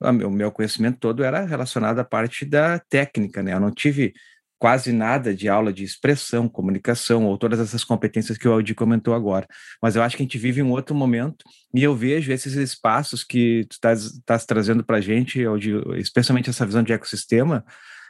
o 0.00 0.30
meu 0.30 0.50
conhecimento 0.50 0.98
todo 0.98 1.22
era 1.22 1.46
relacionado 1.46 2.00
à 2.00 2.04
parte 2.04 2.44
da 2.44 2.80
técnica, 2.80 3.42
né, 3.42 3.54
eu 3.54 3.60
não 3.60 3.70
tive 3.70 4.12
quase 4.58 4.92
nada 4.92 5.34
de 5.34 5.48
aula 5.48 5.72
de 5.72 5.84
expressão, 5.84 6.48
comunicação, 6.48 7.26
ou 7.26 7.36
todas 7.36 7.60
essas 7.60 7.84
competências 7.84 8.38
que 8.38 8.48
o 8.48 8.52
Aldi 8.52 8.74
comentou 8.74 9.14
agora. 9.14 9.46
Mas 9.82 9.96
eu 9.96 10.02
acho 10.02 10.16
que 10.16 10.22
a 10.22 10.24
gente 10.24 10.38
vive 10.38 10.62
um 10.62 10.70
outro 10.70 10.94
momento 10.94 11.44
e 11.74 11.82
eu 11.82 11.94
vejo 11.94 12.32
esses 12.32 12.54
espaços 12.54 13.22
que 13.22 13.66
tu 13.68 13.74
estás 13.74 14.46
trazendo 14.46 14.84
para 14.84 14.98
a 14.98 15.00
gente, 15.00 15.44
Aldi, 15.44 15.72
especialmente 15.96 16.50
essa 16.50 16.64
visão 16.64 16.82
de 16.82 16.92
ecossistema, 16.92 17.64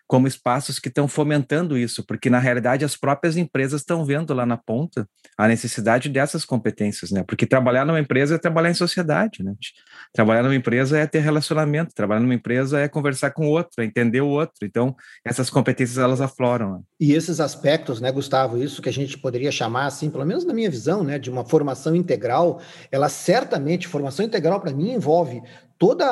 como 0.06 0.28
espaços 0.28 0.78
que 0.78 0.88
estão 0.88 1.08
fomentando 1.08 1.76
isso, 1.76 2.04
porque 2.06 2.30
na 2.30 2.38
realidade 2.38 2.84
as 2.84 2.96
próprias 2.96 3.36
empresas 3.36 3.80
estão 3.80 4.04
vendo 4.04 4.32
lá 4.32 4.46
na 4.46 4.56
ponta 4.56 5.08
a 5.36 5.48
necessidade 5.48 6.08
dessas 6.08 6.44
competências, 6.44 7.10
né? 7.10 7.24
Porque 7.26 7.44
trabalhar 7.44 7.84
numa 7.84 7.98
empresa 7.98 8.36
é 8.36 8.38
trabalhar 8.38 8.70
em 8.70 8.74
sociedade, 8.74 9.42
né? 9.42 9.52
Trabalhar 10.12 10.42
numa 10.42 10.54
empresa 10.54 10.98
é 10.98 11.06
ter 11.06 11.20
relacionamento, 11.20 11.94
trabalhar 11.94 12.20
numa 12.20 12.34
empresa 12.34 12.80
é 12.80 12.88
conversar 12.88 13.32
com 13.32 13.46
o 13.46 13.50
outro, 13.50 13.82
é 13.82 13.84
entender 13.84 14.20
o 14.20 14.28
outro. 14.28 14.54
Então, 14.62 14.94
essas 15.24 15.50
competências 15.50 15.98
elas 15.98 16.20
afloram. 16.20 16.74
Né? 16.74 16.80
E 17.00 17.12
esses 17.12 17.40
aspectos, 17.40 18.00
né, 18.00 18.12
Gustavo, 18.12 18.62
isso 18.62 18.80
que 18.80 18.88
a 18.88 18.92
gente 18.92 19.18
poderia 19.18 19.50
chamar 19.50 19.86
assim, 19.86 20.08
pelo 20.08 20.24
menos 20.24 20.44
na 20.44 20.54
minha 20.54 20.70
visão, 20.70 21.02
né, 21.02 21.18
de 21.18 21.30
uma 21.30 21.44
formação 21.44 21.94
integral, 21.94 22.60
ela 22.90 23.08
certamente, 23.08 23.88
formação 23.88 24.24
integral 24.24 24.60
para 24.60 24.72
mim 24.72 24.92
envolve 24.92 25.42
todos 25.78 26.06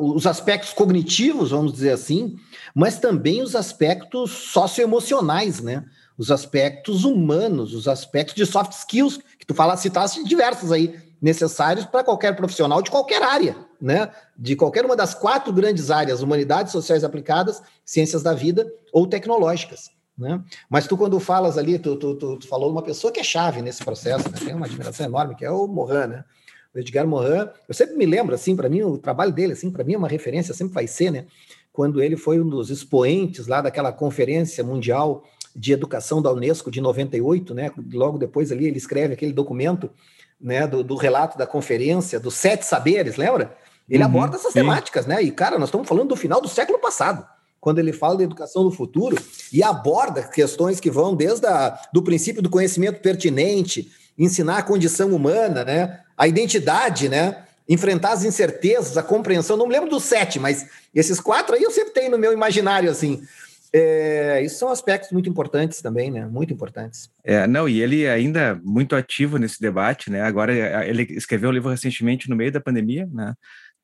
os 0.00 0.26
aspectos 0.26 0.72
cognitivos, 0.72 1.50
vamos 1.50 1.72
dizer 1.72 1.90
assim, 1.90 2.36
mas 2.74 2.98
também 2.98 3.42
os 3.42 3.54
aspectos 3.54 4.30
socioemocionais, 4.30 5.60
né? 5.60 5.84
Os 6.16 6.30
aspectos 6.30 7.04
humanos, 7.04 7.74
os 7.74 7.88
aspectos 7.88 8.34
de 8.36 8.46
soft 8.46 8.72
skills, 8.72 9.18
que 9.38 9.46
tu 9.46 9.54
fala, 9.54 9.76
citaste 9.76 10.22
diversos 10.24 10.70
aí, 10.70 10.96
necessários 11.20 11.86
para 11.86 12.04
qualquer 12.04 12.36
profissional 12.36 12.82
de 12.82 12.90
qualquer 12.90 13.22
área, 13.22 13.56
né? 13.80 14.10
De 14.36 14.54
qualquer 14.54 14.84
uma 14.84 14.94
das 14.94 15.14
quatro 15.14 15.52
grandes 15.52 15.90
áreas, 15.90 16.22
humanidades 16.22 16.70
sociais 16.70 17.02
aplicadas, 17.02 17.62
ciências 17.84 18.22
da 18.22 18.32
vida 18.32 18.70
ou 18.92 19.06
tecnológicas. 19.06 19.90
Né? 20.16 20.40
Mas 20.70 20.86
tu, 20.86 20.96
quando 20.96 21.18
falas 21.18 21.58
ali, 21.58 21.76
tu, 21.76 21.96
tu, 21.96 22.14
tu, 22.14 22.36
tu 22.36 22.46
falou 22.46 22.70
uma 22.70 22.82
pessoa 22.82 23.12
que 23.12 23.18
é 23.18 23.24
chave 23.24 23.60
nesse 23.60 23.84
processo, 23.84 24.30
né? 24.30 24.38
tem 24.38 24.54
uma 24.54 24.66
admiração 24.66 25.06
enorme, 25.06 25.34
que 25.34 25.44
é 25.44 25.50
o 25.50 25.66
Mohan, 25.66 26.06
né? 26.06 26.24
O 26.74 26.78
Edgar 26.78 27.06
Morin, 27.06 27.48
eu 27.68 27.74
sempre 27.74 27.96
me 27.96 28.04
lembro, 28.04 28.34
assim, 28.34 28.56
para 28.56 28.68
mim, 28.68 28.82
o 28.82 28.98
trabalho 28.98 29.32
dele, 29.32 29.52
assim, 29.52 29.70
para 29.70 29.84
mim 29.84 29.94
é 29.94 29.98
uma 29.98 30.08
referência, 30.08 30.52
sempre 30.52 30.74
vai 30.74 30.86
ser, 30.86 31.10
né? 31.10 31.26
Quando 31.72 32.02
ele 32.02 32.16
foi 32.16 32.40
um 32.40 32.48
dos 32.48 32.70
expoentes 32.70 33.46
lá 33.46 33.60
daquela 33.60 33.92
conferência 33.92 34.64
mundial 34.64 35.24
de 35.54 35.72
educação 35.72 36.20
da 36.20 36.32
Unesco 36.32 36.70
de 36.70 36.80
98, 36.80 37.54
né? 37.54 37.70
Logo 37.92 38.18
depois 38.18 38.50
ali 38.50 38.66
ele 38.66 38.78
escreve 38.78 39.14
aquele 39.14 39.32
documento, 39.32 39.88
né, 40.40 40.66
do, 40.66 40.82
do 40.82 40.96
relato 40.96 41.38
da 41.38 41.46
conferência, 41.46 42.18
dos 42.18 42.34
sete 42.34 42.66
saberes, 42.66 43.16
lembra? 43.16 43.56
Ele 43.88 44.02
uhum, 44.02 44.08
aborda 44.08 44.36
essas 44.36 44.52
sim. 44.52 44.58
temáticas, 44.60 45.06
né? 45.06 45.22
E, 45.22 45.30
cara, 45.30 45.58
nós 45.58 45.68
estamos 45.68 45.88
falando 45.88 46.08
do 46.08 46.16
final 46.16 46.40
do 46.40 46.48
século 46.48 46.78
passado, 46.78 47.24
quando 47.60 47.78
ele 47.78 47.92
fala 47.92 48.16
da 48.16 48.24
educação 48.24 48.64
do 48.64 48.70
futuro 48.70 49.16
e 49.52 49.62
aborda 49.62 50.22
questões 50.24 50.80
que 50.80 50.90
vão 50.90 51.14
desde 51.14 51.46
a, 51.46 51.78
do 51.92 52.02
princípio 52.02 52.42
do 52.42 52.50
conhecimento 52.50 53.00
pertinente, 53.00 53.90
ensinar 54.18 54.58
a 54.58 54.62
condição 54.62 55.10
humana, 55.12 55.64
né? 55.64 56.00
A 56.16 56.28
identidade, 56.28 57.08
né? 57.08 57.44
Enfrentar 57.68 58.12
as 58.12 58.24
incertezas, 58.24 58.96
a 58.96 59.02
compreensão. 59.02 59.56
Não 59.56 59.66
me 59.66 59.72
lembro 59.72 59.90
dos 59.90 60.04
sete, 60.04 60.38
mas 60.38 60.66
esses 60.94 61.20
quatro 61.20 61.54
aí 61.54 61.62
eu 61.62 61.70
sempre 61.70 61.92
tenho 61.92 62.10
no 62.10 62.18
meu 62.18 62.32
imaginário, 62.32 62.90
assim. 62.90 63.22
É, 63.76 64.40
isso 64.44 64.58
são 64.58 64.68
aspectos 64.68 65.10
muito 65.10 65.28
importantes 65.28 65.82
também, 65.82 66.08
né? 66.08 66.24
Muito 66.26 66.52
importantes. 66.52 67.10
É, 67.24 67.44
não, 67.44 67.68
e 67.68 67.82
ele 67.82 68.06
ainda 68.06 68.40
é 68.40 68.54
muito 68.62 68.94
ativo 68.94 69.36
nesse 69.36 69.60
debate, 69.60 70.10
né? 70.10 70.22
Agora 70.22 70.54
ele 70.86 71.02
escreveu 71.10 71.50
um 71.50 71.52
livro 71.52 71.70
recentemente 71.70 72.30
no 72.30 72.36
meio 72.36 72.52
da 72.52 72.60
pandemia, 72.60 73.08
né? 73.12 73.34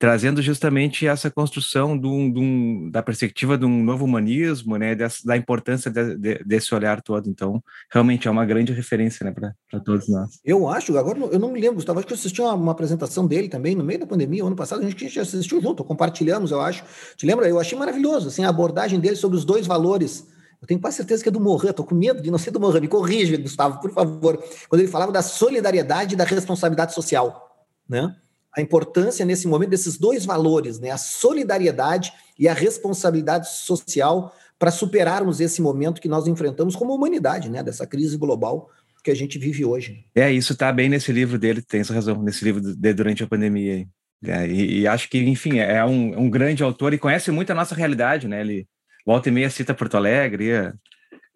Trazendo 0.00 0.40
justamente 0.40 1.06
essa 1.06 1.30
construção 1.30 1.96
do, 1.96 2.30
do, 2.30 2.90
da 2.90 3.02
perspectiva 3.02 3.58
de 3.58 3.66
um 3.66 3.84
novo 3.84 4.06
humanismo, 4.06 4.78
né, 4.78 4.94
dessa, 4.94 5.18
da 5.26 5.36
importância 5.36 5.90
de, 5.90 6.16
de, 6.16 6.42
desse 6.42 6.74
olhar 6.74 7.02
todo. 7.02 7.28
Então, 7.28 7.62
realmente 7.92 8.26
é 8.26 8.30
uma 8.30 8.46
grande 8.46 8.72
referência 8.72 9.22
né, 9.26 9.30
para 9.30 9.80
todos 9.80 10.08
nós. 10.08 10.40
Eu 10.42 10.66
acho, 10.66 10.96
agora 10.96 11.18
eu 11.18 11.38
não 11.38 11.52
me 11.52 11.60
lembro, 11.60 11.74
Gustavo, 11.74 11.98
acho 11.98 12.06
que 12.06 12.14
eu 12.14 12.16
assisti 12.16 12.40
uma, 12.40 12.54
uma, 12.54 12.72
apresentação 12.72 13.26
dele 13.26 13.46
também 13.46 13.74
no 13.74 13.84
meio 13.84 14.00
da 14.00 14.06
pandemia, 14.06 14.42
ano 14.42 14.56
passado, 14.56 14.80
a 14.82 14.88
gente 14.88 15.20
assistiu 15.20 15.60
junto, 15.60 15.84
compartilhamos, 15.84 16.50
eu 16.50 16.62
acho. 16.62 16.82
Te 17.14 17.26
lembra? 17.26 17.46
Eu 17.46 17.60
achei 17.60 17.78
maravilhoso 17.78 18.28
assim, 18.28 18.42
a 18.42 18.48
abordagem 18.48 18.98
dele 18.98 19.16
sobre 19.16 19.36
os 19.36 19.44
dois 19.44 19.66
valores. 19.66 20.26
Eu 20.62 20.66
tenho 20.66 20.80
quase 20.80 20.96
certeza 20.96 21.22
que 21.22 21.28
é 21.28 21.32
do 21.32 21.40
Morin, 21.40 21.68
estou 21.68 21.84
com 21.84 21.94
medo 21.94 22.22
de 22.22 22.30
não 22.30 22.38
ser 22.38 22.52
do 22.52 22.60
Morin, 22.60 22.80
me 22.80 22.88
corrija, 22.88 23.36
Gustavo, 23.36 23.78
por 23.82 23.90
favor. 23.92 24.42
Quando 24.66 24.80
ele 24.80 24.90
falava 24.90 25.12
da 25.12 25.20
solidariedade 25.20 26.14
e 26.14 26.16
da 26.16 26.24
responsabilidade 26.24 26.94
social, 26.94 27.68
né? 27.86 28.16
A 28.56 28.60
importância 28.60 29.24
nesse 29.24 29.46
momento 29.46 29.70
desses 29.70 29.96
dois 29.96 30.24
valores, 30.24 30.78
né? 30.78 30.90
A 30.90 30.98
solidariedade 30.98 32.12
e 32.38 32.48
a 32.48 32.54
responsabilidade 32.54 33.48
social 33.48 34.34
para 34.58 34.70
superarmos 34.70 35.40
esse 35.40 35.62
momento 35.62 36.00
que 36.00 36.08
nós 36.08 36.26
enfrentamos 36.26 36.76
como 36.76 36.94
humanidade, 36.94 37.48
né? 37.48 37.62
Dessa 37.62 37.86
crise 37.86 38.16
global 38.16 38.70
que 39.02 39.10
a 39.10 39.14
gente 39.14 39.38
vive 39.38 39.64
hoje. 39.64 40.04
É, 40.14 40.30
isso 40.30 40.52
está 40.52 40.70
bem 40.72 40.88
nesse 40.88 41.10
livro 41.12 41.38
dele, 41.38 41.62
tem 41.62 41.80
essa 41.80 41.94
razão, 41.94 42.22
nesse 42.22 42.44
livro 42.44 42.60
de 42.60 42.92
Durante 42.92 43.22
a 43.22 43.26
Pandemia. 43.26 43.86
É, 44.22 44.46
e, 44.46 44.80
e, 44.80 44.86
acho 44.86 45.08
que, 45.08 45.18
enfim, 45.18 45.58
é 45.58 45.82
um, 45.84 46.12
é 46.12 46.18
um, 46.18 46.28
grande 46.28 46.62
autor 46.62 46.92
e 46.92 46.98
conhece 46.98 47.30
muito 47.30 47.50
a 47.50 47.54
nossa 47.54 47.74
realidade, 47.74 48.28
né? 48.28 48.42
Ele 48.42 48.66
volta 49.06 49.30
e 49.30 49.32
meia 49.32 49.48
cita 49.48 49.72
Porto 49.72 49.96
Alegre 49.96 50.50
é, 50.50 50.72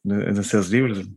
nos 0.05 0.49
seus 0.49 0.69
livros. 0.69 1.09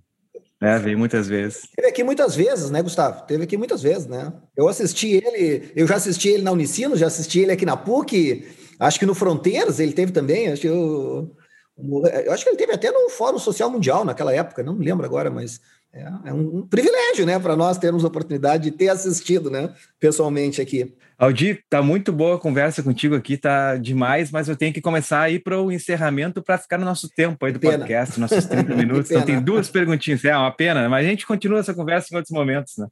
É, 0.60 0.80
veio 0.80 0.98
muitas 0.98 1.28
vezes. 1.28 1.68
Teve 1.76 1.88
aqui 1.88 2.04
muitas 2.04 2.36
vezes, 2.36 2.72
né, 2.72 2.82
Gustavo? 2.82 3.26
Teve 3.28 3.44
aqui 3.44 3.56
muitas 3.58 3.82
vezes, 3.82 4.08
né? 4.08 4.34
Eu 4.56 4.68
assisti 4.68 5.22
ele, 5.24 5.72
eu 5.76 5.86
já 5.86 5.96
assisti 5.96 6.30
ele 6.30 6.44
na 6.44 6.52
Unicinos, 6.52 7.00
já 7.00 7.08
assisti 7.08 7.42
ele 7.42 7.52
aqui 7.52 7.66
na 7.66 7.78
PUC, 7.78 8.48
acho 8.80 9.00
que 9.00 9.06
no 9.06 9.14
Fronteiras 9.14 9.80
ele 9.80 9.94
teve 9.94 10.12
também, 10.12 10.52
acho 10.52 10.62
que 10.62 10.68
eu, 10.68 11.36
eu 11.78 12.32
acho 12.32 12.44
que 12.44 12.50
ele 12.50 12.58
teve 12.58 12.74
até 12.74 12.92
no 12.92 13.10
Fórum 13.10 13.38
Social 13.38 13.70
Mundial 13.70 14.04
naquela 14.04 14.34
época, 14.34 14.64
não 14.64 14.74
me 14.74 14.86
lembro 14.86 15.06
agora, 15.06 15.30
mas 15.30 15.62
é, 15.94 16.30
é 16.30 16.34
um, 16.34 16.68
privilégio, 16.68 17.26
né, 17.26 17.40
para 17.40 17.56
nós 17.56 17.78
termos 17.78 18.04
a 18.04 18.08
oportunidade 18.08 18.64
de 18.64 18.72
ter 18.72 18.90
assistido, 18.90 19.50
né, 19.50 19.74
pessoalmente 20.00 20.62
aqui. 20.62 20.94
Aldir, 21.18 21.64
tá 21.70 21.82
muito 21.82 22.12
boa 22.12 22.36
a 22.36 22.40
conversa 22.40 22.84
contigo 22.84 23.16
aqui, 23.16 23.38
tá 23.38 23.76
demais, 23.78 24.32
mas 24.32 24.48
eu 24.48 24.56
tenho 24.56 24.74
que 24.74 24.82
começar 24.82 25.22
a 25.22 25.30
ir 25.30 25.40
para 25.40 25.60
o 25.60 25.72
encerramento 25.72 26.44
para 26.44 26.58
ficar 26.58 26.78
no 26.78 26.86
nosso 26.86 27.10
tempo 27.10 27.44
aí 27.46 27.52
do 27.52 27.60
podcast, 27.60 28.20
nossos 28.20 28.46
30 28.46 28.74
minutos. 28.76 29.10
então 29.10 29.24
tem 29.24 29.42
duas 29.42 29.70
perguntinhas, 29.70 30.24
é 30.26 30.36
uma 30.36 30.52
pena, 30.52 30.88
mas 30.90 31.06
a 31.06 31.10
gente 31.10 31.26
continua 31.26 31.60
essa 31.60 31.74
conversa 31.74 32.10
em 32.12 32.18
outros 32.18 32.32
momentos, 32.32 32.78
né? 32.78 32.88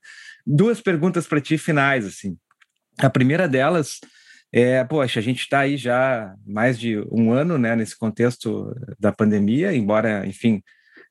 Duas 0.45 0.82
perguntas 0.82 1.28
para 1.28 1.41
ti 1.41 1.58
finais, 1.58 2.06
assim. 2.06 2.36
A 3.00 3.10
primeira 3.10 3.48
delas 3.48 4.00
é, 4.58 4.82
poxa, 4.86 5.20
a 5.20 5.24
gente 5.24 5.41
está 5.41 5.60
aí 5.60 5.76
já 5.76 6.34
mais 6.48 6.80
de 6.80 6.98
um 7.12 7.34
ano, 7.34 7.58
né, 7.58 7.76
nesse 7.76 7.98
contexto 7.98 8.74
da 8.98 9.12
pandemia, 9.12 9.76
embora, 9.76 10.26
enfim, 10.26 10.63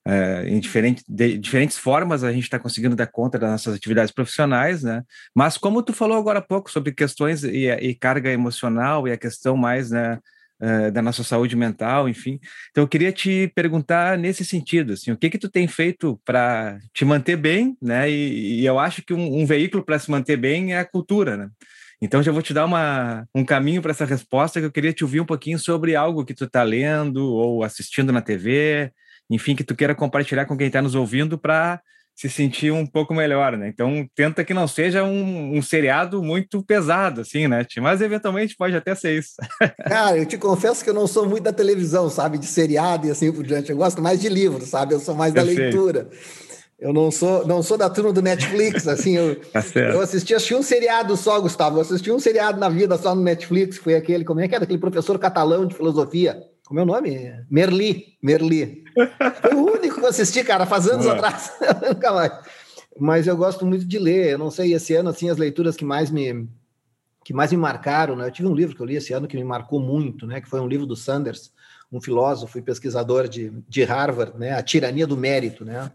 é, 0.02 0.48
em 0.48 0.59
diferente, 0.59 1.04
de, 1.07 1.37
diferentes 1.37 1.76
formas 1.76 2.24
a 2.24 2.33
gente 2.33 2.44
está 2.44 2.59
conseguindo 2.59 2.96
dar 2.96 3.07
conta 3.07 3.38
das 3.38 3.50
nossas 3.50 3.74
atividades 3.74 4.12
profissionais, 4.14 4.83
né? 4.83 5.02
Mas 5.35 5.59
como 5.59 5.83
tu 5.83 5.92
falou 5.92 6.16
agora 6.16 6.38
há 6.38 6.42
pouco 6.42 6.70
sobre 6.70 6.92
questões 6.92 7.44
e, 7.44 7.68
e 7.68 7.94
carga 7.94 8.30
emocional 8.30 9.07
e 9.07 9.12
a 9.12 9.18
questão 9.18 9.59
mais, 9.59 9.90
né, 9.90 10.18
uh, 10.62 10.90
da 10.90 11.02
nossa 11.02 11.22
saúde 11.22 11.54
mental, 11.54 12.09
enfim. 12.09 12.40
Então 12.70 12.85
eu 12.85 12.88
queria 12.88 13.12
te 13.12 13.52
perguntar 13.54 14.16
nesse 14.16 14.42
sentido, 14.42 14.94
assim, 14.94 15.11
o 15.12 15.18
que 15.18 15.28
que 15.28 15.38
tu 15.38 15.50
tem 15.50 15.68
feito 15.68 16.18
para 16.24 16.78
te 16.94 17.04
manter 17.04 17.37
bem, 17.37 17.76
né? 17.80 18.11
E, 18.11 18.61
e 18.61 18.66
eu 18.66 18.78
acho 18.78 19.02
que 19.02 19.12
um, 19.12 19.42
um 19.42 19.44
veículo 19.44 19.85
para 19.85 19.98
se 19.98 20.11
manter 20.11 20.38
bem 20.38 20.72
é 20.72 20.78
a 20.78 20.85
cultura, 20.85 21.37
né? 21.37 21.50
Então 22.04 22.22
já 22.22 22.30
vou 22.30 22.42
te 22.42 22.52
dar 22.52 22.66
uma, 22.66 23.26
um 23.34 23.42
caminho 23.44 23.80
para 23.80 23.90
essa 23.90 24.04
resposta 24.04 24.60
que 24.60 24.66
eu 24.66 24.70
queria 24.70 24.92
te 24.92 25.02
ouvir 25.02 25.20
um 25.20 25.26
pouquinho 25.26 25.58
sobre 25.58 25.96
algo 25.96 26.24
que 26.24 26.34
tu 26.34 26.44
está 26.44 26.62
lendo 26.62 27.24
ou 27.24 27.64
assistindo 27.64 28.12
na 28.12 28.20
TV, 28.20 28.92
enfim, 29.30 29.56
que 29.56 29.64
tu 29.64 29.74
queira 29.74 29.94
compartilhar 29.94 30.44
com 30.44 30.56
quem 30.56 30.66
está 30.66 30.82
nos 30.82 30.94
ouvindo 30.94 31.38
para 31.38 31.80
se 32.14 32.28
sentir 32.28 32.70
um 32.70 32.86
pouco 32.86 33.12
melhor, 33.12 33.56
né? 33.56 33.68
Então, 33.68 34.06
tenta 34.14 34.44
que 34.44 34.54
não 34.54 34.68
seja 34.68 35.02
um, 35.02 35.56
um, 35.56 35.62
seriado 35.62 36.22
muito 36.22 36.62
pesado, 36.62 37.22
assim, 37.22 37.48
né? 37.48 37.66
Mas, 37.78 38.00
eventualmente, 38.00 38.54
pode 38.56 38.76
até 38.76 38.94
ser 38.94 39.18
isso. 39.18 39.32
Cara, 39.88 40.16
eu 40.16 40.24
te 40.24 40.38
confesso 40.38 40.84
que 40.84 40.90
eu 40.90 40.94
não 40.94 41.08
sou 41.08 41.28
muito 41.28 41.42
da 41.42 41.52
televisão, 41.52 42.08
sabe? 42.08 42.38
De 42.38 42.46
seriado 42.46 43.08
e 43.08 43.10
assim 43.10 43.32
por 43.32 43.44
diante. 43.44 43.70
Eu 43.70 43.76
gosto 43.76 44.00
mais 44.00 44.20
de 44.20 44.28
livro, 44.28 44.64
sabe? 44.64 44.94
Eu 44.94 45.00
sou 45.00 45.14
mais 45.14 45.34
da 45.34 45.40
eu 45.40 45.46
leitura. 45.46 46.08
Eu 46.78 46.92
não 46.92 47.10
sou, 47.10 47.46
não 47.46 47.62
sou 47.62 47.78
da 47.78 47.88
turma 47.88 48.12
do 48.12 48.20
Netflix, 48.20 48.87
assim, 48.88 49.16
eu, 49.16 49.37
tá 49.37 49.62
eu 49.74 50.00
assisti, 50.00 50.34
assisti 50.34 50.54
um 50.54 50.62
seriado 50.62 51.16
só, 51.16 51.40
Gustavo, 51.40 51.76
eu 51.76 51.82
assisti 51.82 52.10
um 52.10 52.18
seriado 52.18 52.58
na 52.58 52.68
vida 52.68 52.98
só 52.98 53.14
no 53.14 53.22
Netflix, 53.22 53.78
foi 53.78 53.94
aquele, 53.94 54.24
como 54.24 54.40
é 54.40 54.48
que 54.48 54.54
era, 54.54 54.64
aquele 54.64 54.78
professor 54.78 55.18
catalão 55.18 55.66
de 55.66 55.74
filosofia, 55.74 56.42
como 56.66 56.80
é 56.80 56.82
o 56.82 56.87
nome? 56.87 57.44
Merli. 57.50 58.16
Merli. 58.22 58.84
Foi 59.42 59.54
o 59.54 59.66
único 59.66 59.96
que 59.96 60.04
eu 60.04 60.08
assisti, 60.08 60.42
cara, 60.42 60.64
faz 60.64 60.88
anos 60.88 61.06
atrás. 61.06 61.52
Nunca 61.87 62.12
mais. 62.12 62.32
Mas 62.98 63.26
eu 63.26 63.37
gosto 63.37 63.66
muito 63.66 63.84
de 63.84 63.98
ler. 63.98 64.32
Eu 64.32 64.38
não 64.38 64.50
sei, 64.50 64.72
esse 64.72 64.94
ano, 64.94 65.10
assim, 65.10 65.28
as 65.28 65.37
leituras 65.37 65.76
que 65.76 65.84
mais 65.84 66.10
me 66.10 66.48
que 67.22 67.32
mais 67.32 67.50
me 67.50 67.56
marcaram, 67.56 68.14
né? 68.14 68.26
Eu 68.26 68.30
tive 68.30 68.48
um 68.48 68.54
livro 68.54 68.76
que 68.76 68.82
eu 68.82 68.87
li 68.87 68.96
esse 68.96 69.14
ano 69.14 69.26
que 69.26 69.37
me 69.37 69.44
marcou 69.44 69.80
muito, 69.80 70.26
né? 70.26 70.42
Que 70.42 70.48
foi 70.48 70.60
um 70.60 70.68
livro 70.68 70.84
do 70.84 70.94
Sanders, 70.94 71.52
um 71.90 71.98
filósofo 71.98 72.58
e 72.58 72.62
pesquisador 72.62 73.28
de, 73.28 73.50
de 73.66 73.82
Harvard, 73.82 74.38
né? 74.38 74.52
A 74.52 74.62
Tirania 74.62 75.06
do 75.06 75.16
Mérito, 75.16 75.64
né? 75.64 75.90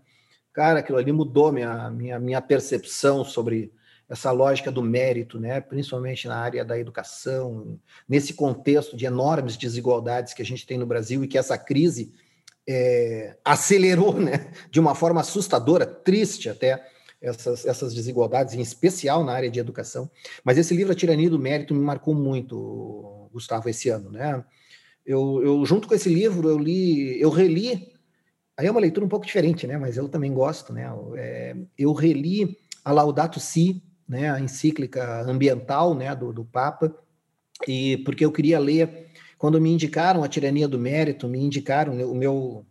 Cara, 0.59 0.79
aquilo 0.79 0.97
ali 0.97 1.13
mudou 1.13 1.53
minha, 1.53 1.89
minha, 1.89 2.19
minha 2.19 2.41
percepção 2.41 3.23
sobre 3.23 3.71
essa 4.09 4.29
lógica 4.29 4.69
do 4.69 4.83
mérito, 4.83 5.39
né, 5.39 5.61
principalmente 5.61 6.27
na 6.27 6.35
área 6.35 6.65
da 6.65 6.77
educação, 6.77 7.79
nesse 8.09 8.33
contexto 8.33 8.97
de 8.97 9.05
enormes 9.05 9.55
desigualdades 9.55 10.33
que 10.33 10.41
a 10.41 10.45
gente 10.45 10.67
tem 10.67 10.77
no 10.77 10.85
Brasil 10.85 11.23
e 11.23 11.29
que 11.29 11.37
essa 11.37 11.57
crise 11.57 12.11
é, 12.67 13.37
acelerou 13.45 14.19
né, 14.19 14.51
de 14.69 14.81
uma 14.81 14.93
forma 14.93 15.21
assustadora, 15.21 15.85
triste 15.85 16.49
até, 16.49 16.85
essas, 17.21 17.65
essas 17.65 17.93
desigualdades, 17.93 18.53
em 18.53 18.59
especial 18.59 19.23
na 19.23 19.31
área 19.31 19.49
de 19.49 19.61
educação. 19.61 20.11
Mas 20.43 20.57
esse 20.57 20.75
livro, 20.75 20.91
A 20.91 20.95
Tirania 20.95 21.29
do 21.29 21.39
Mérito, 21.39 21.73
me 21.73 21.79
marcou 21.79 22.13
muito, 22.13 23.29
Gustavo, 23.31 23.69
esse 23.69 23.87
ano. 23.87 24.11
Né? 24.11 24.43
Eu, 25.05 25.41
eu, 25.41 25.65
junto 25.65 25.87
com 25.87 25.95
esse 25.95 26.13
livro, 26.13 26.49
eu 26.49 26.57
li, 26.57 27.17
eu 27.21 27.29
reli, 27.29 27.97
aí 28.59 28.67
é 28.67 28.71
uma 28.71 28.81
leitura 28.81 29.05
um 29.05 29.09
pouco 29.09 29.25
diferente, 29.25 29.65
né? 29.65 29.77
mas 29.77 29.95
eu 29.95 30.09
também 30.09 30.33
gosto, 30.33 30.73
né? 30.73 30.91
É, 31.15 31.55
eu 31.77 31.93
reli 31.93 32.57
a 32.83 32.91
Laudato 32.91 33.39
Si, 33.39 33.81
né, 34.07 34.29
a 34.29 34.37
encíclica 34.37 35.21
ambiental 35.21 35.95
né, 35.95 36.13
do, 36.13 36.33
do 36.33 36.43
Papa, 36.43 36.93
e 37.65 37.97
porque 37.99 38.25
eu 38.25 38.31
queria 38.33 38.59
ler, 38.59 39.11
quando 39.37 39.61
me 39.61 39.71
indicaram 39.71 40.23
a 40.23 40.27
tirania 40.27 40.67
do 40.67 40.77
mérito, 40.77 41.25
me 41.27 41.39
indicaram, 41.39 41.93
o 42.11 42.15
meu 42.15 42.65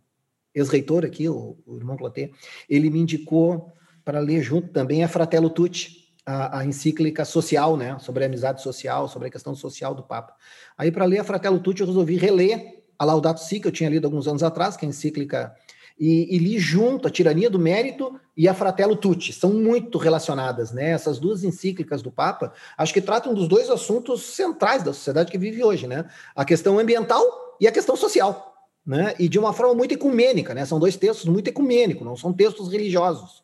ex-reitor 0.53 1.05
aqui, 1.05 1.27
o, 1.27 1.57
o 1.65 1.77
irmão 1.77 1.97
Clotet, 1.97 2.33
ele 2.69 2.91
me 2.91 2.99
indicou 2.99 3.73
para 4.05 4.19
ler 4.19 4.43
junto 4.43 4.67
também 4.67 5.03
a 5.03 5.07
Fratello 5.07 5.49
Tutti, 5.49 6.13
a, 6.23 6.59
a, 6.59 6.65
encíclica 6.65 7.25
social, 7.25 7.75
né, 7.75 7.97
sobre 7.97 8.23
a 8.23 8.27
amizade 8.27 8.61
social, 8.61 9.07
sobre 9.07 9.29
a 9.29 9.31
questão 9.31 9.55
social 9.55 9.95
do 9.95 10.03
Papa. 10.03 10.35
Aí, 10.77 10.91
para 10.91 11.05
ler 11.05 11.19
a 11.19 11.23
Fratello 11.23 11.59
Tutti, 11.59 11.81
eu 11.81 11.87
resolvi 11.87 12.15
reler 12.15 12.83
a 12.99 13.05
Laudato 13.05 13.39
Si, 13.39 13.59
que 13.59 13.67
eu 13.67 13.71
tinha 13.71 13.89
lido 13.89 14.05
alguns 14.05 14.27
anos 14.27 14.43
atrás, 14.43 14.75
que 14.77 14.85
é 14.85 14.87
a 14.87 14.89
encíclica 14.89 15.55
e, 15.99 16.35
e 16.35 16.37
li 16.37 16.57
junto 16.57 17.07
a 17.07 17.11
Tirania 17.11 17.49
do 17.49 17.59
Mérito 17.59 18.19
e 18.35 18.47
a 18.47 18.53
Fratello 18.53 18.95
Tutti. 18.95 19.33
São 19.33 19.53
muito 19.53 19.97
relacionadas, 19.97 20.71
né? 20.71 20.91
Essas 20.91 21.19
duas 21.19 21.43
encíclicas 21.43 22.01
do 22.01 22.09
Papa, 22.09 22.53
acho 22.77 22.93
que 22.93 23.01
tratam 23.01 23.33
dos 23.33 23.47
dois 23.47 23.69
assuntos 23.69 24.23
centrais 24.23 24.81
da 24.81 24.93
sociedade 24.93 25.29
que 25.29 25.37
vive 25.37 25.63
hoje, 25.63 25.87
né? 25.87 26.05
A 26.33 26.45
questão 26.45 26.79
ambiental 26.79 27.23
e 27.59 27.67
a 27.67 27.71
questão 27.71 27.97
social, 27.97 28.53
né? 28.85 29.13
E 29.19 29.27
de 29.27 29.37
uma 29.37 29.51
forma 29.51 29.75
muito 29.75 29.93
ecumênica, 29.93 30.53
né? 30.53 30.65
São 30.65 30.79
dois 30.79 30.95
textos 30.95 31.25
muito 31.25 31.49
ecumênicos, 31.49 32.05
não 32.05 32.15
são 32.15 32.31
textos 32.31 32.71
religiosos, 32.71 33.43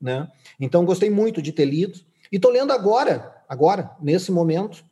né? 0.00 0.28
Então 0.58 0.84
gostei 0.84 1.08
muito 1.08 1.40
de 1.40 1.52
ter 1.52 1.66
lido 1.66 2.00
e 2.32 2.36
estou 2.36 2.50
lendo 2.50 2.72
agora, 2.72 3.32
agora 3.48 3.92
nesse 4.00 4.32
momento, 4.32 4.84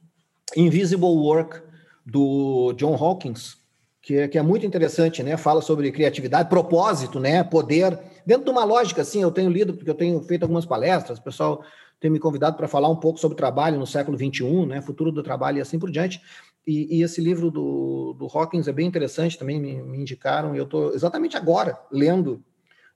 Invisible 0.56 1.06
Work 1.06 1.60
do 2.06 2.72
John 2.74 2.94
Hawkins, 2.94 3.59
que 4.02 4.16
é, 4.16 4.28
que 4.28 4.38
é 4.38 4.42
muito 4.42 4.64
interessante, 4.64 5.22
né? 5.22 5.36
Fala 5.36 5.60
sobre 5.60 5.90
criatividade, 5.92 6.48
propósito, 6.48 7.20
né? 7.20 7.44
Poder. 7.44 7.98
Dentro 8.24 8.44
de 8.44 8.50
uma 8.50 8.64
lógica, 8.64 9.02
assim, 9.02 9.22
eu 9.22 9.30
tenho 9.30 9.50
lido, 9.50 9.74
porque 9.74 9.90
eu 9.90 9.94
tenho 9.94 10.20
feito 10.22 10.42
algumas 10.42 10.64
palestras, 10.64 11.18
o 11.18 11.22
pessoal 11.22 11.62
tem 11.98 12.10
me 12.10 12.18
convidado 12.18 12.56
para 12.56 12.66
falar 12.66 12.88
um 12.88 12.96
pouco 12.96 13.20
sobre 13.20 13.36
trabalho 13.36 13.78
no 13.78 13.86
século 13.86 14.16
XXI, 14.16 14.66
né? 14.66 14.80
Futuro 14.80 15.12
do 15.12 15.22
trabalho 15.22 15.58
e 15.58 15.60
assim 15.60 15.78
por 15.78 15.90
diante. 15.90 16.20
E, 16.66 16.98
e 16.98 17.02
esse 17.02 17.20
livro 17.20 17.50
do, 17.50 18.14
do 18.18 18.26
Hawkins 18.26 18.68
é 18.68 18.72
bem 18.72 18.86
interessante, 18.86 19.38
também 19.38 19.60
me, 19.60 19.82
me 19.82 19.98
indicaram, 19.98 20.54
e 20.54 20.58
eu 20.58 20.64
estou 20.64 20.94
exatamente 20.94 21.36
agora 21.36 21.78
lendo, 21.90 22.42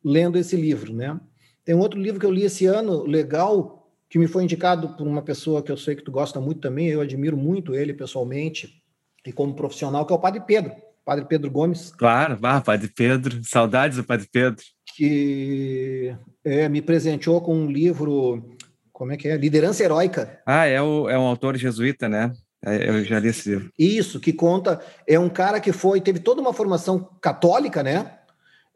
lendo 0.02 0.38
esse 0.38 0.56
livro, 0.56 0.92
né? 0.94 1.20
Tem 1.64 1.74
um 1.74 1.80
outro 1.80 2.00
livro 2.00 2.20
que 2.20 2.26
eu 2.26 2.30
li 2.30 2.44
esse 2.44 2.66
ano, 2.66 3.04
legal, 3.04 3.90
que 4.08 4.18
me 4.18 4.26
foi 4.26 4.44
indicado 4.44 4.96
por 4.96 5.06
uma 5.06 5.22
pessoa 5.22 5.62
que 5.62 5.72
eu 5.72 5.76
sei 5.76 5.96
que 5.96 6.02
tu 6.02 6.12
gosta 6.12 6.40
muito 6.40 6.60
também, 6.60 6.88
eu 6.88 7.00
admiro 7.00 7.36
muito 7.36 7.74
ele 7.74 7.92
pessoalmente 7.92 8.82
e 9.26 9.32
como 9.32 9.54
profissional, 9.54 10.06
que 10.06 10.12
é 10.12 10.16
o 10.16 10.20
Padre 10.20 10.42
Pedro. 10.46 10.72
Padre 11.04 11.26
Pedro 11.26 11.50
Gomes. 11.50 11.92
Claro, 11.96 12.38
ah, 12.42 12.60
Padre 12.60 12.88
Pedro, 12.88 13.40
saudades 13.44 13.98
do 13.98 14.04
Padre 14.04 14.26
Pedro. 14.30 14.62
Que 14.96 16.16
é, 16.44 16.68
me 16.68 16.80
presenteou 16.80 17.40
com 17.40 17.54
um 17.54 17.70
livro, 17.70 18.56
como 18.92 19.12
é 19.12 19.16
que 19.16 19.28
é? 19.28 19.36
Liderança 19.36 19.82
Heróica. 19.82 20.40
Ah, 20.46 20.66
é, 20.66 20.80
o, 20.80 21.08
é 21.08 21.18
um 21.18 21.26
autor 21.26 21.56
jesuíta, 21.56 22.08
né? 22.08 22.32
É, 22.64 22.88
eu 22.88 23.04
já 23.04 23.18
li 23.18 23.28
esse 23.28 23.50
livro. 23.50 23.70
Isso, 23.78 24.18
que 24.18 24.32
conta. 24.32 24.80
É 25.06 25.18
um 25.18 25.28
cara 25.28 25.60
que 25.60 25.72
foi, 25.72 26.00
teve 26.00 26.18
toda 26.18 26.40
uma 26.40 26.54
formação 26.54 27.10
católica, 27.20 27.82
né? 27.82 28.18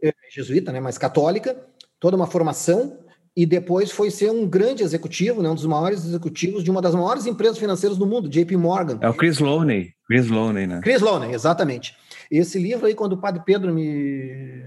É, 0.03 0.13
jesuíta, 0.31 0.71
né? 0.71 0.81
Mas 0.81 0.99
católica, 0.99 1.57
toda 1.99 2.17
uma 2.17 2.27
formação, 2.27 2.99
e 3.35 3.47
depois 3.47 3.91
foi 3.91 4.11
ser 4.11 4.31
um 4.31 4.47
grande 4.47 4.83
executivo, 4.83 5.41
né? 5.41 5.49
Um 5.49 5.55
dos 5.55 5.65
maiores 5.65 6.05
executivos 6.05 6.63
de 6.63 6.71
uma 6.71 6.83
das 6.83 6.95
maiores 6.95 7.25
empresas 7.25 7.57
financeiras 7.57 7.97
do 7.97 8.05
mundo, 8.05 8.29
JP 8.29 8.57
Morgan. 8.57 8.99
É 9.01 9.09
o 9.09 9.15
Chris 9.15 9.39
Lowney. 9.39 9.93
Chris 10.07 10.29
Lowney, 10.29 10.67
né? 10.67 10.81
Chris 10.83 11.01
Lowney, 11.01 11.33
exatamente. 11.33 11.95
Esse 12.31 12.59
livro 12.59 12.87
aí, 12.87 12.95
quando 12.95 13.15
o 13.15 13.19
padre 13.19 13.43
Pedro 13.45 13.73
me, 13.73 14.63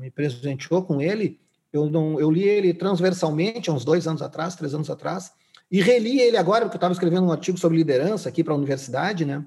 me 0.00 0.10
presenteou 0.10 0.82
com 0.82 1.00
ele, 1.00 1.38
eu, 1.72 1.88
não, 1.88 2.20
eu 2.20 2.30
li 2.30 2.44
ele 2.44 2.74
transversalmente, 2.74 3.70
há 3.70 3.72
uns 3.72 3.84
dois 3.84 4.06
anos 4.06 4.22
atrás, 4.22 4.54
três 4.54 4.74
anos 4.74 4.90
atrás, 4.90 5.32
e 5.70 5.80
reli 5.80 6.20
ele 6.20 6.36
agora, 6.36 6.66
porque 6.66 6.76
eu 6.76 6.78
estava 6.78 6.92
escrevendo 6.92 7.26
um 7.26 7.32
artigo 7.32 7.58
sobre 7.58 7.78
liderança 7.78 8.28
aqui 8.28 8.44
para 8.44 8.52
a 8.52 8.56
universidade, 8.56 9.24
né? 9.24 9.44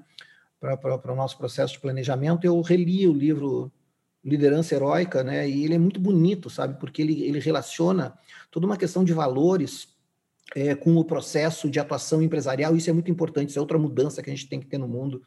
Para 0.58 1.12
o 1.12 1.16
nosso 1.16 1.38
processo 1.38 1.74
de 1.74 1.80
planejamento, 1.80 2.44
eu 2.44 2.60
reli 2.62 3.06
o 3.06 3.12
livro 3.12 3.70
Liderança 4.24 4.74
Heróica, 4.74 5.22
né? 5.22 5.48
E 5.48 5.64
ele 5.64 5.74
é 5.74 5.78
muito 5.78 6.00
bonito, 6.00 6.50
sabe? 6.50 6.80
Porque 6.80 7.00
ele, 7.00 7.22
ele 7.22 7.38
relaciona 7.38 8.18
toda 8.50 8.66
uma 8.66 8.76
questão 8.76 9.04
de 9.04 9.12
valores 9.12 9.88
é, 10.56 10.74
com 10.74 10.96
o 10.96 11.04
processo 11.04 11.70
de 11.70 11.78
atuação 11.78 12.20
empresarial. 12.20 12.74
Isso 12.74 12.90
é 12.90 12.92
muito 12.92 13.10
importante, 13.10 13.50
isso 13.50 13.58
é 13.58 13.62
outra 13.62 13.78
mudança 13.78 14.20
que 14.20 14.28
a 14.28 14.34
gente 14.34 14.48
tem 14.48 14.58
que 14.58 14.66
ter 14.66 14.78
no 14.78 14.88
mundo 14.88 15.22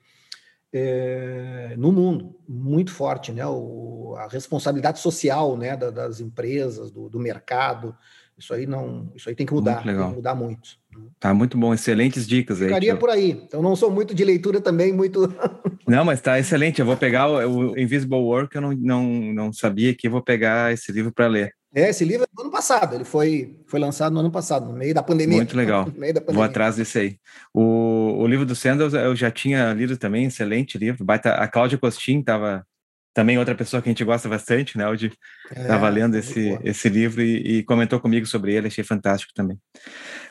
é, 0.73 1.73
no 1.77 1.91
mundo 1.91 2.35
muito 2.47 2.91
forte, 2.91 3.31
né? 3.31 3.45
O, 3.45 4.15
a 4.17 4.27
responsabilidade 4.27 4.99
social, 4.99 5.57
né, 5.57 5.75
da, 5.75 5.89
das 5.89 6.19
empresas, 6.19 6.91
do, 6.91 7.09
do, 7.09 7.19
mercado, 7.19 7.95
isso 8.37 8.53
aí 8.53 8.65
não, 8.65 9.11
isso 9.15 9.29
aí 9.29 9.35
tem 9.35 9.45
que 9.45 9.53
mudar, 9.53 9.83
tem 9.83 9.95
que 9.95 10.15
mudar 10.15 10.35
muito. 10.35 10.77
Tá 11.19 11.33
muito 11.33 11.57
bom, 11.57 11.73
excelentes 11.73 12.27
dicas 12.27 12.61
aí. 12.61 12.67
Ficaria 12.67 12.95
por 12.95 13.09
aí. 13.09 13.31
Então 13.31 13.61
não 13.61 13.75
sou 13.75 13.91
muito 13.91 14.13
de 14.13 14.23
leitura 14.23 14.59
também, 14.59 14.93
muito. 14.93 15.33
não, 15.87 16.05
mas 16.05 16.21
tá 16.21 16.39
excelente. 16.39 16.79
Eu 16.79 16.85
vou 16.85 16.97
pegar 16.97 17.29
o, 17.29 17.71
o 17.71 17.79
Invisible 17.79 18.17
Work, 18.17 18.55
eu 18.55 18.61
não, 18.61 18.71
não, 18.73 19.03
não 19.33 19.53
sabia 19.53 19.93
que 19.93 20.09
vou 20.09 20.21
pegar 20.21 20.73
esse 20.73 20.91
livro 20.91 21.11
para 21.11 21.27
ler. 21.27 21.53
É, 21.73 21.89
esse 21.89 22.03
livro 22.03 22.23
é 22.23 22.35
do 22.35 22.41
ano 22.41 22.51
passado, 22.51 22.95
ele 22.95 23.03
foi, 23.03 23.55
foi 23.67 23.79
lançado 23.79 24.11
no 24.13 24.21
ano 24.21 24.31
passado, 24.31 24.65
no 24.65 24.73
meio 24.73 24.93
da 24.93 25.03
pandemia. 25.03 25.37
Muito 25.37 25.55
legal. 25.55 25.87
Vou 26.27 26.41
atrás 26.41 26.75
desse 26.77 26.97
aí. 26.97 27.17
O, 27.53 28.17
o 28.17 28.27
livro 28.27 28.45
do 28.45 28.55
Sanders 28.55 28.93
eu 28.93 29.15
já 29.15 29.29
tinha 29.29 29.71
lido 29.73 29.95
também, 29.95 30.25
excelente 30.25 30.77
livro. 30.77 31.05
Baita, 31.05 31.35
a 31.35 31.47
Cláudia 31.47 31.77
Costin 31.77 32.19
estava 32.19 32.65
também 33.13 33.37
outra 33.37 33.53
pessoa 33.53 33.81
que 33.81 33.89
a 33.89 33.91
gente 33.91 34.03
gosta 34.03 34.27
bastante, 34.27 34.77
né? 34.77 34.87
Hoje 34.87 35.11
estava 35.55 35.87
é, 35.87 35.91
lendo 35.91 36.15
esse, 36.15 36.57
esse 36.63 36.89
livro 36.89 37.21
e, 37.21 37.59
e, 37.59 37.63
comentou 37.63 37.99
comigo 37.99 38.25
sobre 38.25 38.53
ele, 38.53 38.67
achei 38.67 38.83
fantástico 38.83 39.33
também. 39.35 39.57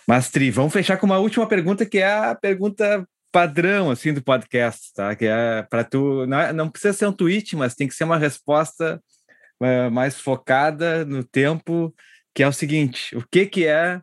Mas, 0.07 0.31
Tri, 0.31 0.51
vamos 0.51 0.73
fechar 0.73 0.97
com 0.97 1.07
uma 1.07 1.19
última 1.19 1.47
pergunta, 1.47 1.87
que 1.87 1.99
é 1.99 2.13
a 2.13 2.35
pergunta 2.35 3.07
padrão, 3.31 3.91
assim, 3.91 4.13
do 4.13 4.23
podcast, 4.23 4.93
tá? 4.95 5.15
Que 5.15 5.27
é 5.27 5.63
para 5.69 5.85
tu... 5.85 6.27
Não, 6.27 6.41
é, 6.41 6.53
não 6.53 6.69
precisa 6.69 6.95
ser 6.95 7.07
um 7.07 7.13
tweet, 7.13 7.55
mas 7.55 7.75
tem 7.75 7.87
que 7.87 7.95
ser 7.95 8.05
uma 8.05 8.17
resposta 8.17 9.01
mais 9.91 10.19
focada 10.21 11.05
no 11.05 11.25
tempo, 11.25 11.95
que 12.35 12.43
é 12.43 12.49
o 12.49 12.53
seguinte: 12.53 13.17
o 13.17 13.25
que, 13.31 13.47
que 13.47 13.67
é 13.67 14.01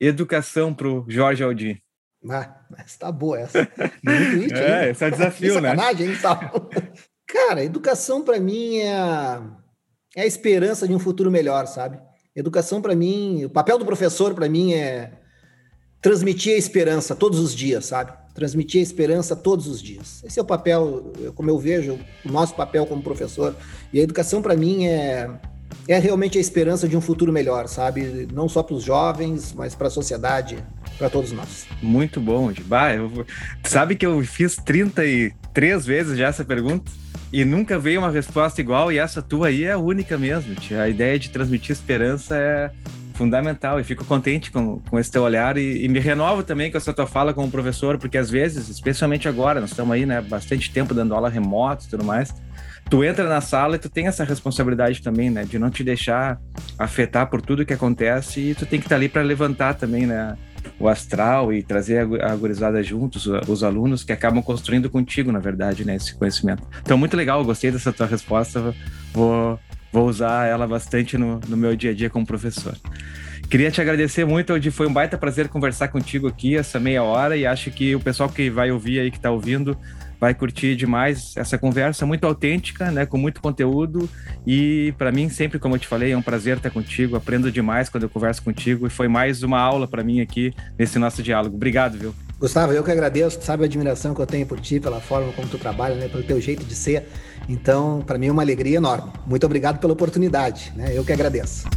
educação 0.00 0.74
para 0.74 0.88
o 0.88 1.04
Jorge 1.08 1.42
Aldi? 1.42 1.82
Ah, 2.30 2.64
essa 2.78 2.98
tá 2.98 3.12
boa 3.12 3.38
essa. 3.38 3.68
Muito 4.02 4.54
é, 4.56 4.90
esse 4.90 5.04
é 5.04 5.10
desafio, 5.10 5.60
né? 5.60 5.70
Hein, 5.70 5.76
Cara, 7.26 7.64
educação 7.64 8.22
para 8.22 8.40
mim 8.40 8.78
é 8.78 8.94
a, 8.94 9.42
é 10.16 10.22
a 10.22 10.26
esperança 10.26 10.88
de 10.88 10.94
um 10.94 10.98
futuro 10.98 11.30
melhor, 11.30 11.66
sabe? 11.66 11.98
Educação 12.34 12.80
para 12.80 12.94
mim, 12.94 13.44
o 13.44 13.50
papel 13.50 13.78
do 13.78 13.84
professor 13.84 14.34
para 14.34 14.48
mim 14.48 14.72
é 14.72 15.12
transmitir 16.00 16.54
a 16.54 16.58
esperança 16.58 17.14
todos 17.14 17.38
os 17.38 17.54
dias, 17.54 17.86
sabe? 17.86 18.12
Transmitir 18.34 18.82
esperança 18.82 19.36
todos 19.36 19.66
os 19.68 19.80
dias. 19.80 20.22
Esse 20.24 20.38
é 20.38 20.42
o 20.42 20.44
papel, 20.44 21.12
como 21.34 21.48
eu 21.48 21.58
vejo, 21.58 21.98
o 22.24 22.32
nosso 22.32 22.54
papel 22.54 22.84
como 22.84 23.00
professor. 23.02 23.54
E 23.92 24.00
a 24.00 24.02
educação, 24.02 24.42
para 24.42 24.56
mim, 24.56 24.86
é, 24.86 25.30
é 25.86 25.98
realmente 25.98 26.36
a 26.36 26.40
esperança 26.40 26.88
de 26.88 26.96
um 26.96 27.00
futuro 27.00 27.32
melhor, 27.32 27.68
sabe? 27.68 28.28
Não 28.32 28.48
só 28.48 28.62
para 28.62 28.74
os 28.74 28.82
jovens, 28.82 29.52
mas 29.52 29.74
para 29.74 29.86
a 29.86 29.90
sociedade, 29.90 30.58
para 30.98 31.08
todos 31.08 31.30
nós. 31.30 31.66
Muito 31.80 32.20
bom, 32.20 32.52
Bah, 32.66 32.92
eu, 32.92 33.24
sabe 33.64 33.94
que 33.94 34.04
eu 34.04 34.20
fiz 34.22 34.56
33 34.56 35.86
vezes 35.86 36.18
já 36.18 36.28
essa 36.28 36.44
pergunta? 36.44 36.90
E 37.32 37.44
nunca 37.44 37.78
veio 37.78 38.00
uma 38.00 38.10
resposta 38.10 38.60
igual, 38.60 38.92
e 38.92 38.98
essa 38.98 39.20
tua 39.20 39.48
aí 39.48 39.64
é 39.64 39.72
a 39.72 39.78
única 39.78 40.16
mesmo. 40.16 40.54
A 40.80 40.88
ideia 40.88 41.18
de 41.18 41.30
transmitir 41.30 41.72
esperança 41.72 42.36
é, 42.36 42.70
fundamental 43.14 43.80
e 43.80 43.84
fico 43.84 44.04
contente 44.04 44.50
com, 44.50 44.80
com 44.80 44.98
esse 44.98 45.10
teu 45.10 45.22
olhar 45.22 45.56
e, 45.56 45.84
e, 45.84 45.88
me 45.88 45.98
renovo 45.98 46.42
também 46.42 46.70
com 46.70 46.76
essa 46.76 46.92
tua 46.92 47.06
fala 47.06 47.32
como 47.32 47.50
professor, 47.50 47.96
porque 47.96 48.18
às 48.18 48.30
vezes, 48.30 48.68
especialmente 48.68 49.28
agora, 49.28 49.60
nós 49.60 49.70
estamos 49.70 49.92
aí, 49.94 50.04
né, 50.04 50.20
bastante 50.20 50.70
tempo 50.70 50.92
dando 50.92 51.14
aula 51.14 51.28
remoto 51.28 51.86
e 51.86 51.88
tudo 51.88 52.04
mais, 52.04 52.34
tu 52.90 53.02
entra 53.04 53.28
na 53.28 53.40
sala 53.40 53.76
e 53.76 53.78
tu 53.78 53.88
tem 53.88 54.06
essa 54.06 54.24
responsabilidade 54.24 55.00
também, 55.00 55.30
né, 55.30 55.44
de 55.44 55.58
não 55.58 55.70
te 55.70 55.82
deixar 55.82 56.38
afetar 56.78 57.30
por 57.30 57.40
tudo 57.40 57.64
que 57.64 57.72
acontece 57.72 58.40
e 58.40 58.54
tu 58.54 58.66
tem 58.66 58.80
que 58.80 58.86
estar 58.86 58.96
ali 58.96 59.08
para 59.08 59.22
levantar 59.22 59.74
também, 59.74 60.06
né, 60.06 60.36
o 60.78 60.88
astral 60.88 61.52
e 61.52 61.62
trazer 61.62 62.00
a 62.22 62.34
gurizada 62.34 62.82
juntos, 62.82 63.26
os 63.26 63.62
alunos 63.62 64.02
que 64.02 64.12
acabam 64.12 64.42
construindo 64.42 64.90
contigo, 64.90 65.30
na 65.30 65.38
verdade, 65.38 65.84
né, 65.84 65.94
esse 65.94 66.14
conhecimento. 66.14 66.66
Então, 66.82 66.98
muito 66.98 67.16
legal, 67.16 67.44
gostei 67.44 67.70
dessa 67.70 67.92
tua 67.92 68.06
resposta, 68.06 68.74
vou 69.12 69.58
vou 69.94 70.08
usar 70.08 70.48
ela 70.48 70.66
bastante 70.66 71.16
no, 71.16 71.38
no 71.46 71.56
meu 71.56 71.76
dia 71.76 71.92
a 71.92 71.94
dia 71.94 72.10
como 72.10 72.26
professor. 72.26 72.74
Queria 73.48 73.70
te 73.70 73.80
agradecer 73.80 74.24
muito, 74.24 74.52
Odi. 74.52 74.72
Foi 74.72 74.88
um 74.88 74.92
baita 74.92 75.16
prazer 75.16 75.46
conversar 75.48 75.86
contigo 75.86 76.26
aqui 76.26 76.56
essa 76.56 76.80
meia 76.80 77.04
hora 77.04 77.36
e 77.36 77.46
acho 77.46 77.70
que 77.70 77.94
o 77.94 78.00
pessoal 78.00 78.28
que 78.28 78.50
vai 78.50 78.72
ouvir 78.72 78.98
aí, 78.98 79.10
que 79.10 79.18
está 79.18 79.30
ouvindo, 79.30 79.78
vai 80.18 80.34
curtir 80.34 80.74
demais 80.74 81.36
essa 81.36 81.56
conversa 81.56 82.04
muito 82.04 82.26
autêntica, 82.26 82.90
né, 82.90 83.06
com 83.06 83.16
muito 83.16 83.40
conteúdo 83.40 84.08
e 84.44 84.92
para 84.98 85.12
mim 85.12 85.28
sempre, 85.28 85.60
como 85.60 85.76
eu 85.76 85.78
te 85.78 85.86
falei, 85.86 86.10
é 86.10 86.16
um 86.16 86.22
prazer 86.22 86.56
estar 86.56 86.70
contigo. 86.70 87.14
Aprendo 87.14 87.52
demais 87.52 87.88
quando 87.88 88.02
eu 88.02 88.08
converso 88.08 88.42
contigo 88.42 88.88
e 88.88 88.90
foi 88.90 89.06
mais 89.06 89.44
uma 89.44 89.60
aula 89.60 89.86
para 89.86 90.02
mim 90.02 90.20
aqui 90.20 90.52
nesse 90.76 90.98
nosso 90.98 91.22
diálogo. 91.22 91.54
Obrigado, 91.54 91.96
viu? 91.96 92.12
Gustavo, 92.40 92.72
eu 92.72 92.82
que 92.82 92.90
agradeço. 92.90 93.40
Sabe 93.42 93.62
a 93.62 93.66
admiração 93.66 94.12
que 94.12 94.20
eu 94.20 94.26
tenho 94.26 94.44
por 94.44 94.58
ti, 94.58 94.80
pela 94.80 95.00
forma 95.00 95.32
como 95.32 95.46
tu 95.46 95.56
trabalha, 95.56 95.94
né, 95.94 96.08
pelo 96.08 96.24
teu 96.24 96.40
jeito 96.40 96.64
de 96.64 96.74
ser. 96.74 97.06
Então, 97.48 98.02
para 98.06 98.18
mim 98.18 98.28
é 98.28 98.32
uma 98.32 98.42
alegria 98.42 98.76
enorme. 98.76 99.12
Muito 99.26 99.44
obrigado 99.44 99.78
pela 99.78 99.92
oportunidade, 99.92 100.72
né? 100.74 100.96
Eu 100.96 101.04
que 101.04 101.12
agradeço. 101.12 101.68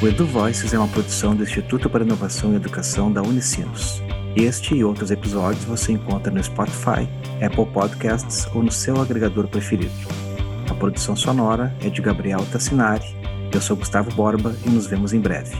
O 0.00 0.06
Edu 0.06 0.26
Voices 0.26 0.72
é 0.72 0.78
uma 0.78 0.86
produção 0.86 1.34
do 1.34 1.42
Instituto 1.42 1.90
para 1.90 2.04
Inovação 2.04 2.52
e 2.52 2.56
Educação 2.56 3.10
da 3.10 3.20
Unicinos. 3.20 4.00
Este 4.36 4.76
e 4.76 4.84
outros 4.84 5.10
episódios 5.10 5.64
você 5.64 5.92
encontra 5.92 6.32
no 6.32 6.42
Spotify, 6.42 7.08
Apple 7.44 7.66
Podcasts 7.72 8.46
ou 8.54 8.62
no 8.62 8.70
seu 8.70 9.00
agregador 9.00 9.48
preferido. 9.48 9.90
A 10.70 10.74
produção 10.74 11.16
sonora 11.16 11.74
é 11.82 11.88
de 11.88 12.00
Gabriel 12.00 12.46
Tassinari. 12.52 13.16
Eu 13.52 13.60
sou 13.60 13.76
Gustavo 13.76 14.14
Borba 14.14 14.54
e 14.64 14.70
nos 14.70 14.86
vemos 14.86 15.12
em 15.12 15.18
breve. 15.18 15.56